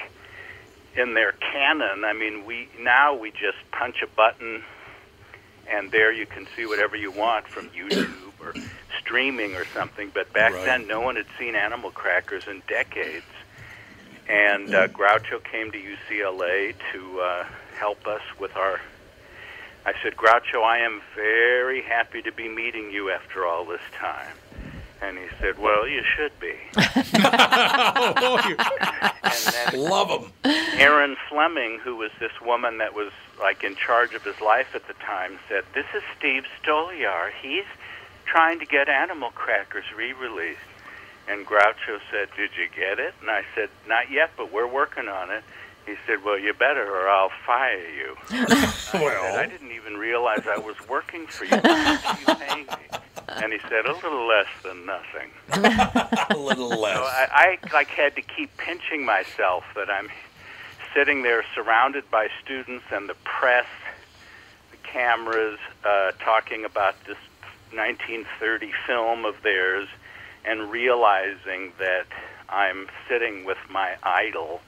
in 0.97 1.14
their 1.14 1.33
canon. 1.33 2.05
I 2.05 2.12
mean, 2.12 2.44
we 2.44 2.68
now 2.81 3.14
we 3.16 3.31
just 3.31 3.59
punch 3.73 3.97
a 4.03 4.07
button 4.07 4.62
and 5.70 5.90
there 5.90 6.12
you 6.12 6.27
can 6.27 6.47
see 6.55 6.66
whatever 6.66 6.97
you 6.97 7.11
want 7.11 7.49
from 7.49 7.68
YouTube 7.70 8.12
or 8.40 8.55
streaming 9.01 9.55
or 9.57 9.64
something. 9.66 10.11
But 10.12 10.33
back 10.33 10.53
Right. 10.53 10.64
then, 10.64 10.87
no 10.87 11.01
one 11.01 11.16
had 11.16 11.27
seen 11.38 11.57
Animal 11.57 11.90
Crackers 11.90 12.47
in 12.47 12.62
decades. 12.68 13.25
And 14.28 14.74
uh, 14.74 14.88
Groucho 14.88 15.42
came 15.44 15.70
to 15.72 15.78
UCLA 15.78 16.74
to 16.92 17.20
uh, 17.20 17.44
help 17.76 18.06
us 18.06 18.22
with 18.38 18.56
our. 18.56 18.80
I 19.87 19.92
said, 20.02 20.16
Groucho, 20.16 20.62
I 20.62 20.78
am 20.78 21.02
very 21.14 21.82
happy 21.82 22.22
to 22.22 22.32
be 22.32 22.48
meeting 22.48 22.90
you 22.90 23.10
after 23.10 23.44
all 23.44 23.66
this 23.66 23.82
time. 23.98 24.34
And 25.02 25.18
he 25.18 25.26
said, 25.38 25.58
Well, 25.58 25.87
you 25.87 26.02
should 26.16 26.32
be. 26.40 26.54
Love 29.76 30.08
him. 30.08 30.32
Erin 30.78 31.16
Fleming, 31.28 31.78
who 31.80 31.96
was 31.96 32.10
this 32.18 32.32
woman 32.40 32.78
that 32.78 32.94
was 32.94 33.12
like 33.38 33.62
in 33.64 33.76
charge 33.76 34.14
of 34.14 34.22
his 34.22 34.40
life 34.40 34.74
at 34.74 34.87
the 34.87 34.94
time, 34.94 35.38
said, 35.48 35.64
"This 35.74 35.87
is 35.94 36.02
Steve 36.16 36.44
Stoliar. 36.62 37.30
He's 37.42 37.64
trying 38.24 38.58
to 38.60 38.66
get 38.66 38.88
Animal 38.88 39.30
Crackers 39.30 39.84
re-released." 39.96 40.60
And 41.28 41.46
Groucho 41.46 42.00
said, 42.10 42.28
"Did 42.37 42.50
you 42.56 42.68
get 42.74 42.98
it?" 42.98 43.14
And 43.20 43.30
I 43.30 43.42
said, 43.54 43.70
"Not 43.87 44.10
yet, 44.10 44.32
but 44.37 44.52
we're 44.52 44.66
working 44.66 45.08
on 45.08 45.30
it." 45.30 45.42
He 45.87 45.94
said, 46.06 46.24
"Well, 46.24 46.38
you 46.38 46.52
better, 46.54 46.84
or 46.84 47.08
I'll 47.08 47.32
fire 47.46 47.78
you." 47.78 48.16
I 48.30 48.66
said, 48.66 49.02
"I 49.02 49.46
didn't 49.46 49.72
even 49.72 49.96
realize 49.96 50.46
I 50.46 50.58
was 50.58 50.76
working 50.88 51.26
for 51.26 51.44
you. 51.44 51.56
How 51.62 51.94
much 51.94 52.04
are 52.04 52.20
you 52.20 52.46
paying 52.46 52.66
me?" 52.66 52.98
And 53.28 53.52
he 53.52 53.58
said, 53.68 53.87
"A 53.87 53.92
little 53.92 54.26
less 54.26 54.48
than 54.62 54.87
nothing." 54.87 55.30
A 56.30 56.37
little 56.37 56.68
less. 56.68 56.96
So 56.96 57.02
I, 57.02 57.58
I 57.62 57.72
like 57.72 57.88
had 57.88 58.16
to 58.16 58.22
keep 58.22 58.56
pinching 58.56 59.04
myself 59.04 59.64
that 59.74 59.90
I'm 59.90 60.08
sitting 60.94 61.22
there 61.22 61.44
surrounded 61.54 62.10
by 62.10 62.28
students 62.42 62.84
and 62.92 63.08
the 63.08 63.16
press, 63.24 63.66
the 64.70 64.76
cameras, 64.78 65.58
uh, 65.84 66.12
talking 66.20 66.64
about 66.64 66.94
this 67.04 67.18
1930 67.72 68.72
film 68.87 69.24
of 69.24 69.34
theirs, 69.42 69.88
and 70.44 70.70
realizing 70.70 71.72
that 71.78 72.07
I'm 72.48 72.88
sitting 73.09 73.44
with 73.44 73.59
my 73.70 73.96
idol. 74.02 74.61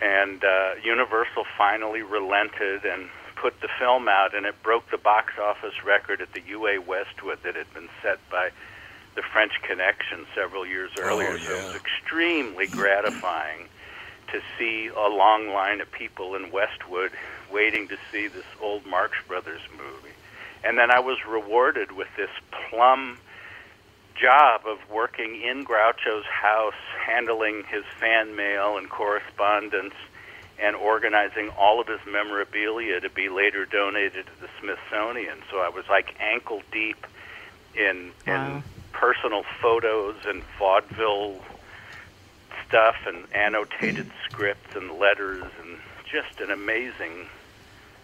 And 0.00 0.42
uh, 0.44 0.74
Universal 0.82 1.44
finally 1.56 2.02
relented 2.02 2.84
and 2.84 3.08
put 3.36 3.60
the 3.60 3.68
film 3.78 4.08
out, 4.08 4.34
and 4.34 4.46
it 4.46 4.54
broke 4.62 4.90
the 4.90 4.98
box 4.98 5.34
office 5.40 5.84
record 5.84 6.20
at 6.20 6.32
the 6.32 6.42
UA 6.46 6.82
Westwood 6.82 7.42
that 7.42 7.54
had 7.54 7.72
been 7.74 7.88
set 8.02 8.18
by 8.30 8.50
the 9.14 9.22
French 9.22 9.52
Connection 9.62 10.26
several 10.34 10.66
years 10.66 10.90
earlier. 10.98 11.38
So 11.38 11.52
it 11.52 11.64
was 11.64 11.74
extremely 11.74 12.66
gratifying 12.66 13.68
to 14.32 14.40
see 14.58 14.88
a 14.88 15.08
long 15.08 15.48
line 15.48 15.80
of 15.80 15.90
people 15.90 16.34
in 16.34 16.50
Westwood 16.50 17.12
waiting 17.50 17.88
to 17.88 17.96
see 18.12 18.28
this 18.28 18.44
old 18.60 18.86
Marx 18.86 19.16
Brothers 19.26 19.62
movie. 19.72 20.14
And 20.62 20.78
then 20.78 20.90
I 20.90 21.00
was 21.00 21.18
rewarded 21.26 21.92
with 21.92 22.08
this 22.16 22.30
plum 22.68 23.18
job 24.20 24.62
of 24.66 24.78
working 24.90 25.40
in 25.42 25.64
Groucho's 25.64 26.24
house, 26.26 26.74
handling 27.06 27.64
his 27.70 27.84
fan 28.00 28.36
mail 28.36 28.76
and 28.76 28.88
correspondence, 28.88 29.94
and 30.60 30.74
organizing 30.74 31.50
all 31.50 31.80
of 31.80 31.86
his 31.86 32.00
memorabilia 32.10 33.00
to 33.00 33.08
be 33.10 33.28
later 33.28 33.64
donated 33.64 34.26
to 34.26 34.40
the 34.40 34.48
Smithsonian. 34.60 35.38
So 35.50 35.58
I 35.58 35.68
was 35.68 35.84
like 35.88 36.14
ankle 36.20 36.62
deep 36.72 37.06
in 37.76 38.10
Wow. 38.26 38.56
in 38.56 38.62
personal 38.92 39.44
photos 39.62 40.16
and 40.26 40.42
vaudeville 40.58 41.40
stuff 42.66 42.96
and 43.06 43.24
annotated 43.32 44.10
scripts 44.28 44.74
and 44.74 44.98
letters 44.98 45.44
and 45.62 45.78
just 46.10 46.40
an 46.40 46.50
amazing 46.50 47.26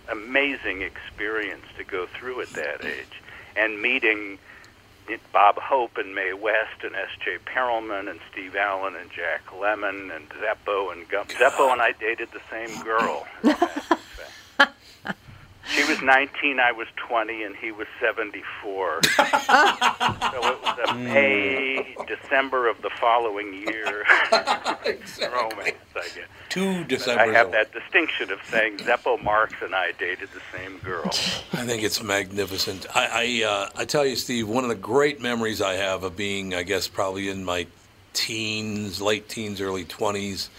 amazing 0.08 0.82
experience 0.82 1.64
to 1.76 1.82
go 1.84 2.06
through 2.06 2.40
at 2.42 2.50
that 2.50 2.84
age 2.84 3.22
and 3.56 3.80
meeting 3.80 4.38
Bob 5.32 5.58
Hope 5.58 5.98
and 5.98 6.14
Mae 6.14 6.32
West 6.32 6.82
and 6.82 6.94
S.J. 6.94 7.38
Perelman 7.44 8.08
and 8.08 8.20
Steve 8.30 8.56
Allen 8.56 8.94
and 8.96 9.10
Jack 9.10 9.46
Lemmon 9.46 10.14
and 10.14 10.28
Zeppo 10.30 10.92
and 10.92 11.08
Gummo. 11.08 11.30
Zeppo 11.32 11.72
and 11.72 11.82
I 11.82 11.92
dated 11.92 12.28
the 12.32 12.40
same 12.50 12.82
girl. 12.82 13.26
she 15.66 15.84
was 15.84 16.02
19, 16.02 16.60
I 16.60 16.72
was 16.72 16.86
20, 16.96 17.42
and 17.42 17.56
he 17.56 17.72
was 17.72 17.86
74. 18.00 19.02
so 19.02 19.22
it 19.22 20.62
was 20.62 20.78
a 20.88 20.94
May, 20.94 21.96
December 22.06 22.68
of 22.68 22.80
the 22.82 22.90
following 22.90 23.54
year. 23.54 24.04
romance. 25.34 25.76
I 25.96 26.08
get. 26.14 26.28
Two 26.48 26.84
December. 26.84 27.22
I 27.22 27.26
have 27.28 27.52
that 27.52 27.72
distinction 27.72 28.30
of 28.30 28.38
saying 28.50 28.78
Zeppo 28.78 29.22
Marx 29.22 29.54
and 29.62 29.74
I 29.74 29.92
dated 29.92 30.28
the 30.32 30.40
same 30.56 30.78
girl. 30.78 31.06
I 31.52 31.66
think 31.66 31.82
it's 31.82 32.02
magnificent. 32.02 32.86
I 32.94 33.42
I, 33.44 33.48
uh, 33.48 33.68
I 33.76 33.84
tell 33.84 34.04
you, 34.04 34.16
Steve, 34.16 34.48
one 34.48 34.64
of 34.64 34.68
the 34.68 34.76
great 34.76 35.20
memories 35.20 35.60
I 35.60 35.74
have 35.74 36.02
of 36.02 36.16
being, 36.16 36.54
I 36.54 36.62
guess, 36.62 36.88
probably 36.88 37.28
in 37.28 37.44
my 37.44 37.66
teens, 38.12 39.00
late 39.00 39.28
teens, 39.28 39.60
early 39.60 39.84
twenties, 39.84 40.50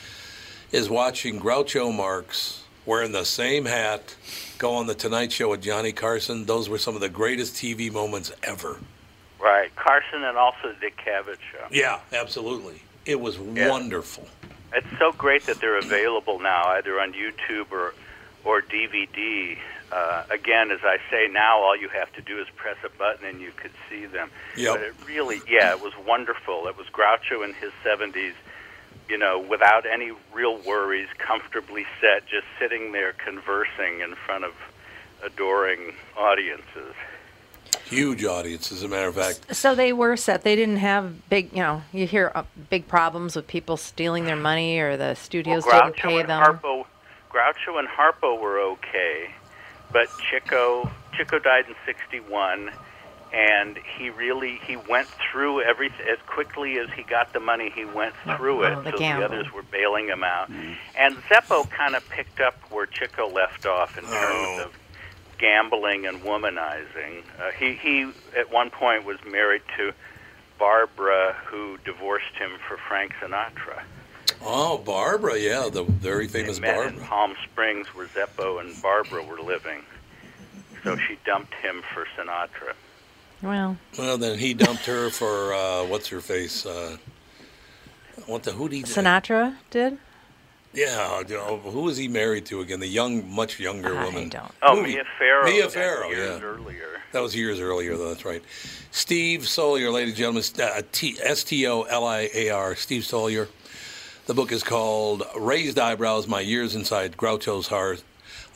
is 0.71 0.89
watching 0.89 1.39
Groucho 1.39 1.95
Marx 1.95 2.64
wearing 2.85 3.11
the 3.11 3.25
same 3.25 3.65
hat 3.65 4.15
go 4.57 4.75
on 4.75 4.87
the 4.87 4.95
Tonight 4.95 5.31
Show 5.31 5.49
with 5.49 5.61
Johnny 5.61 5.91
Carson. 5.91 6.45
Those 6.45 6.69
were 6.69 6.77
some 6.77 6.95
of 6.95 7.01
the 7.01 7.09
greatest 7.09 7.55
TV 7.55 7.91
moments 7.91 8.31
ever. 8.43 8.77
Right, 9.39 9.73
Carson 9.75 10.23
and 10.23 10.37
also 10.37 10.69
the 10.69 10.75
Dick 10.79 10.97
Cavett 10.97 11.37
show. 11.51 11.65
Yeah, 11.71 11.99
absolutely. 12.13 12.81
It 13.05 13.19
was 13.19 13.37
Yeah. 13.37 13.69
wonderful. 13.69 14.27
It's 14.73 14.87
so 14.97 15.11
great 15.11 15.43
that 15.45 15.59
they're 15.61 15.77
available 15.77 16.39
now, 16.39 16.67
either 16.69 16.99
on 16.99 17.13
YouTube 17.13 17.71
or 17.71 17.93
or 18.43 18.61
DVD. 18.61 19.57
Uh, 19.91 20.23
again, 20.29 20.69
as 20.69 20.81
I 20.83 20.97
say 21.09 21.27
now, 21.31 21.57
all 21.59 21.75
you 21.75 21.87
have 21.89 22.13
to 22.13 22.21
do 22.21 22.39
is 22.39 22.47
press 22.55 22.75
a 22.83 22.89
button 22.89 23.25
and 23.27 23.41
you 23.41 23.51
could 23.55 23.71
see 23.89 24.05
them. 24.05 24.29
Yep. 24.55 24.73
But 24.73 24.81
it 24.83 24.93
really, 25.07 25.41
yeah, 25.49 25.71
it 25.71 25.81
was 25.81 25.93
wonderful. 26.05 26.67
It 26.67 26.77
was 26.77 26.85
Groucho 26.87 27.43
in 27.43 27.53
his 27.55 27.71
70s, 27.83 28.33
you 29.09 29.17
know, 29.17 29.39
without 29.39 29.85
any 29.85 30.11
real 30.33 30.57
worries, 30.65 31.07
comfortably 31.17 31.85
set, 32.01 32.25
just 32.27 32.45
sitting 32.59 32.91
there 32.91 33.13
conversing 33.13 34.01
in 34.01 34.15
front 34.15 34.43
of 34.43 34.53
adoring 35.23 35.93
audiences. 36.17 36.93
Huge 37.85 38.25
audience, 38.25 38.71
as 38.71 38.81
a 38.81 38.87
matter 38.87 39.07
of 39.07 39.15
fact. 39.15 39.55
So 39.55 39.75
they 39.75 39.93
were 39.93 40.17
set. 40.17 40.41
They 40.43 40.55
didn't 40.55 40.77
have 40.77 41.29
big, 41.29 41.51
you 41.51 41.59
know, 41.59 41.83
you 41.93 42.07
hear 42.07 42.31
uh, 42.33 42.43
big 42.69 42.87
problems 42.87 43.35
with 43.35 43.47
people 43.47 43.77
stealing 43.77 44.25
their 44.25 44.35
money 44.35 44.79
or 44.79 44.97
the 44.97 45.13
studios 45.13 45.65
well, 45.65 45.83
didn't 45.83 45.97
Groucho 45.97 46.01
pay 46.01 46.19
and 46.21 46.29
them. 46.29 46.41
Harpo, 46.41 46.85
Groucho 47.31 47.77
and 47.77 47.87
Harpo 47.87 48.39
were 48.39 48.59
okay, 48.59 49.29
but 49.91 50.07
Chico 50.31 50.89
Chico 51.15 51.37
died 51.37 51.65
in 51.67 51.75
'61, 51.85 52.71
and 53.35 53.77
he 53.97 54.09
really 54.09 54.61
he 54.65 54.77
went 54.77 55.07
through 55.31 55.61
everything 55.61 56.07
as 56.09 56.17
quickly 56.25 56.79
as 56.79 56.87
he 56.95 57.03
got 57.03 57.33
the 57.33 57.39
money. 57.41 57.69
He 57.75 57.83
went 57.83 58.13
through 58.37 58.63
Oh, 58.65 58.79
it, 58.79 58.83
the 58.85 58.91
so 58.91 58.97
gamble. 58.97 59.19
the 59.19 59.25
others 59.35 59.51
were 59.53 59.63
bailing 59.63 60.07
him 60.07 60.23
out. 60.23 60.49
And 60.97 61.15
Zeppo 61.29 61.69
kind 61.69 61.95
of 61.95 62.07
picked 62.09 62.39
up 62.39 62.55
where 62.71 62.85
Chico 62.85 63.27
left 63.29 63.65
off 63.65 63.97
in 63.97 64.05
terms 64.05 64.13
Oh. 64.15 64.61
of 64.65 64.73
gambling 65.37 66.05
and 66.05 66.21
womanizing. 66.21 67.23
Uh, 67.37 67.51
he 67.59 67.73
he 67.73 68.09
at 68.37 68.51
one 68.51 68.69
point 68.69 69.03
was 69.03 69.17
married 69.29 69.63
to 69.77 69.91
Barbara, 70.57 71.35
who 71.45 71.77
divorced 71.83 72.33
him 72.37 72.51
for 72.67 72.77
Frank 72.87 73.13
Sinatra. 73.21 73.83
Oh, 74.41 74.77
Barbara, 74.77 75.37
yeah, 75.37 75.67
the 75.69 75.83
very 75.83 76.27
famous 76.29 76.59
They 76.59 76.67
met 76.67 76.77
in 76.77 76.83
Barbara. 76.91 77.05
Palm 77.07 77.35
Springs, 77.43 77.87
where 77.93 78.07
Zeppo 78.07 78.61
and 78.61 78.81
Barbara 78.81 79.23
were 79.23 79.41
living. 79.41 79.81
So 80.83 80.95
she 80.97 81.17
dumped 81.25 81.53
him 81.55 81.81
for 81.93 82.05
Sinatra. 82.15 82.73
Well, 83.41 83.77
Well, 83.97 84.17
then 84.17 84.39
he 84.39 84.53
dumped 84.53 84.85
her 84.85 85.09
for 85.09 85.53
uh, 85.53 85.85
what's 85.85 86.07
her 86.09 86.21
face? 86.21 86.65
Uh, 86.65 86.97
what 88.27 88.43
the 88.43 88.51
who 88.51 88.69
did? 88.69 88.85
Sinatra 88.85 89.55
did. 89.69 89.97
Yeah, 90.73 91.19
you 91.27 91.35
know, 91.35 91.57
who 91.57 91.81
was 91.83 91.95
he 91.95 92.09
married 92.09 92.45
to 92.47 92.59
again? 92.59 92.81
The 92.81 92.87
young, 92.87 93.29
much 93.33 93.59
younger 93.61 93.97
I 93.97 94.03
woman. 94.05 94.27
don't. 94.27 94.51
Oh, 94.61 94.75
Movie. 94.75 94.95
Mia 94.95 95.03
Farrow. 95.17 95.45
Mia 95.45 95.69
Farrow, 95.69 96.09
years 96.09 96.41
yeah. 96.41 96.45
earlier. 96.45 96.87
That 97.13 97.21
was 97.21 97.33
years 97.33 97.61
earlier, 97.61 97.95
though. 97.95 98.09
That's 98.09 98.25
right. 98.25 98.43
Steve 98.91 99.41
Stoliar, 99.41 99.93
ladies 99.93 100.09
and 100.09 100.17
gentlemen, 100.17 100.43
uh, 100.61 100.81
T- 100.91 101.17
S 101.23 101.45
T 101.45 101.65
O 101.67 101.83
L 101.83 102.05
I 102.05 102.29
A 102.33 102.49
R. 102.49 102.75
Steve 102.75 103.03
Stoliar. 103.03 103.47
The 104.25 104.33
book 104.33 104.51
is 104.51 104.63
called 104.63 105.23
"Raised 105.37 105.79
Eyebrows: 105.79 106.27
My 106.27 106.41
Years 106.41 106.75
Inside 106.75 107.15
Groucho's 107.15 107.67
Heart, 107.67 108.03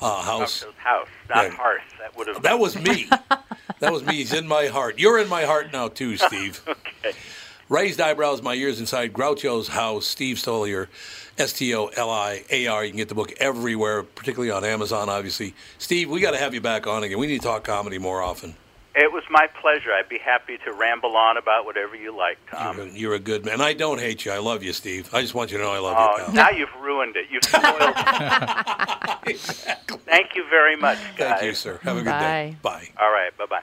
uh, 0.02 0.22
House." 0.24 0.64
Groucho's 0.64 0.76
house, 0.78 1.08
not 1.30 1.44
Yeah. 1.46 1.50
hearth. 1.52 1.82
That 2.00 2.18
would 2.18 2.28
have. 2.28 2.42
That 2.42 2.60
was 2.60 2.76
me. 2.76 3.08
that 3.80 3.92
was 3.92 4.04
me. 4.04 4.16
He's 4.16 4.34
in 4.34 4.48
my 4.48 4.68
heart. 4.68 5.00
You're 5.00 5.20
in 5.20 5.30
my 5.30 5.44
heart 5.44 5.72
now, 5.74 5.88
too, 5.88 6.18
Steve. 6.18 6.62
okay. 7.06 7.18
Raised 7.70 8.02
eyebrows, 8.02 8.42
my 8.42 8.54
years 8.54 8.80
inside 8.80 9.14
Groucho's 9.14 9.68
house. 9.68 10.08
Steve 10.08 10.38
Stoliar, 10.38 10.88
S 11.38 11.54
T 11.54 11.74
O 11.76 11.88
L 11.88 12.10
I 12.10 12.44
A 12.50 12.68
R. 12.68 12.84
You 12.84 12.92
can 12.92 12.98
get 12.98 13.10
the 13.10 13.16
book 13.16 13.34
everywhere, 13.40 14.04
particularly 14.04 14.52
on 14.52 14.64
Amazon, 14.64 15.08
obviously. 15.08 15.54
Steve, 15.78 16.10
we 16.10 16.20
got 16.20 16.32
to 16.32 16.38
have 16.38 16.54
you 16.54 16.62
back 16.62 16.88
on 16.88 17.04
again. 17.04 17.20
We 17.20 17.28
need 17.28 17.42
to 17.42 17.48
talk 17.48 17.64
comedy 17.64 18.00
more 18.00 18.22
often. 18.22 18.56
It 18.96 19.12
was 19.14 19.24
my 19.30 19.48
pleasure. 19.62 19.92
I'd 19.94 20.10
be 20.10 20.18
happy 20.18 20.58
to 20.66 20.74
ramble 20.74 21.16
on 21.16 21.38
about 21.38 21.66
whatever 21.66 21.96
you 21.96 22.16
like, 22.16 22.38
Tom. 22.50 22.78
You're, 22.78 22.86
a, 22.86 22.90
you're 22.90 23.14
a 23.14 23.20
good 23.20 23.46
man. 23.46 23.62
I 23.62 23.74
don't 23.74 24.00
hate 24.00 24.26
you. 24.26 24.32
I 24.32 24.40
love 24.40 24.64
you, 24.64 24.74
Steve. 24.74 25.10
I 25.14 25.22
just 25.22 25.34
want 25.36 25.52
you 25.52 25.58
to 25.60 25.64
know 25.64 25.72
I 25.72 25.80
love 25.80 25.96
Oh, 25.98 26.18
you, 26.18 26.26
pal. 26.26 26.34
now 26.34 26.50
you've 26.50 26.74
ruined 26.82 27.16
it. 27.16 27.28
You've 27.32 27.44
spoiled 27.44 27.94
it. 29.28 29.38
Thank 30.06 30.36
you 30.36 30.44
very 30.50 30.76
much, 30.76 30.98
guys. 31.16 31.40
Thank 31.40 31.44
you, 31.44 31.54
sir. 31.54 31.80
Have 31.84 31.98
a 31.98 32.02
good 32.02 32.10
Bye. 32.10 32.20
day. 32.20 32.58
Bye. 32.62 32.88
All 33.00 33.12
right. 33.12 33.36
Bye 33.38 33.46
bye. 33.50 33.62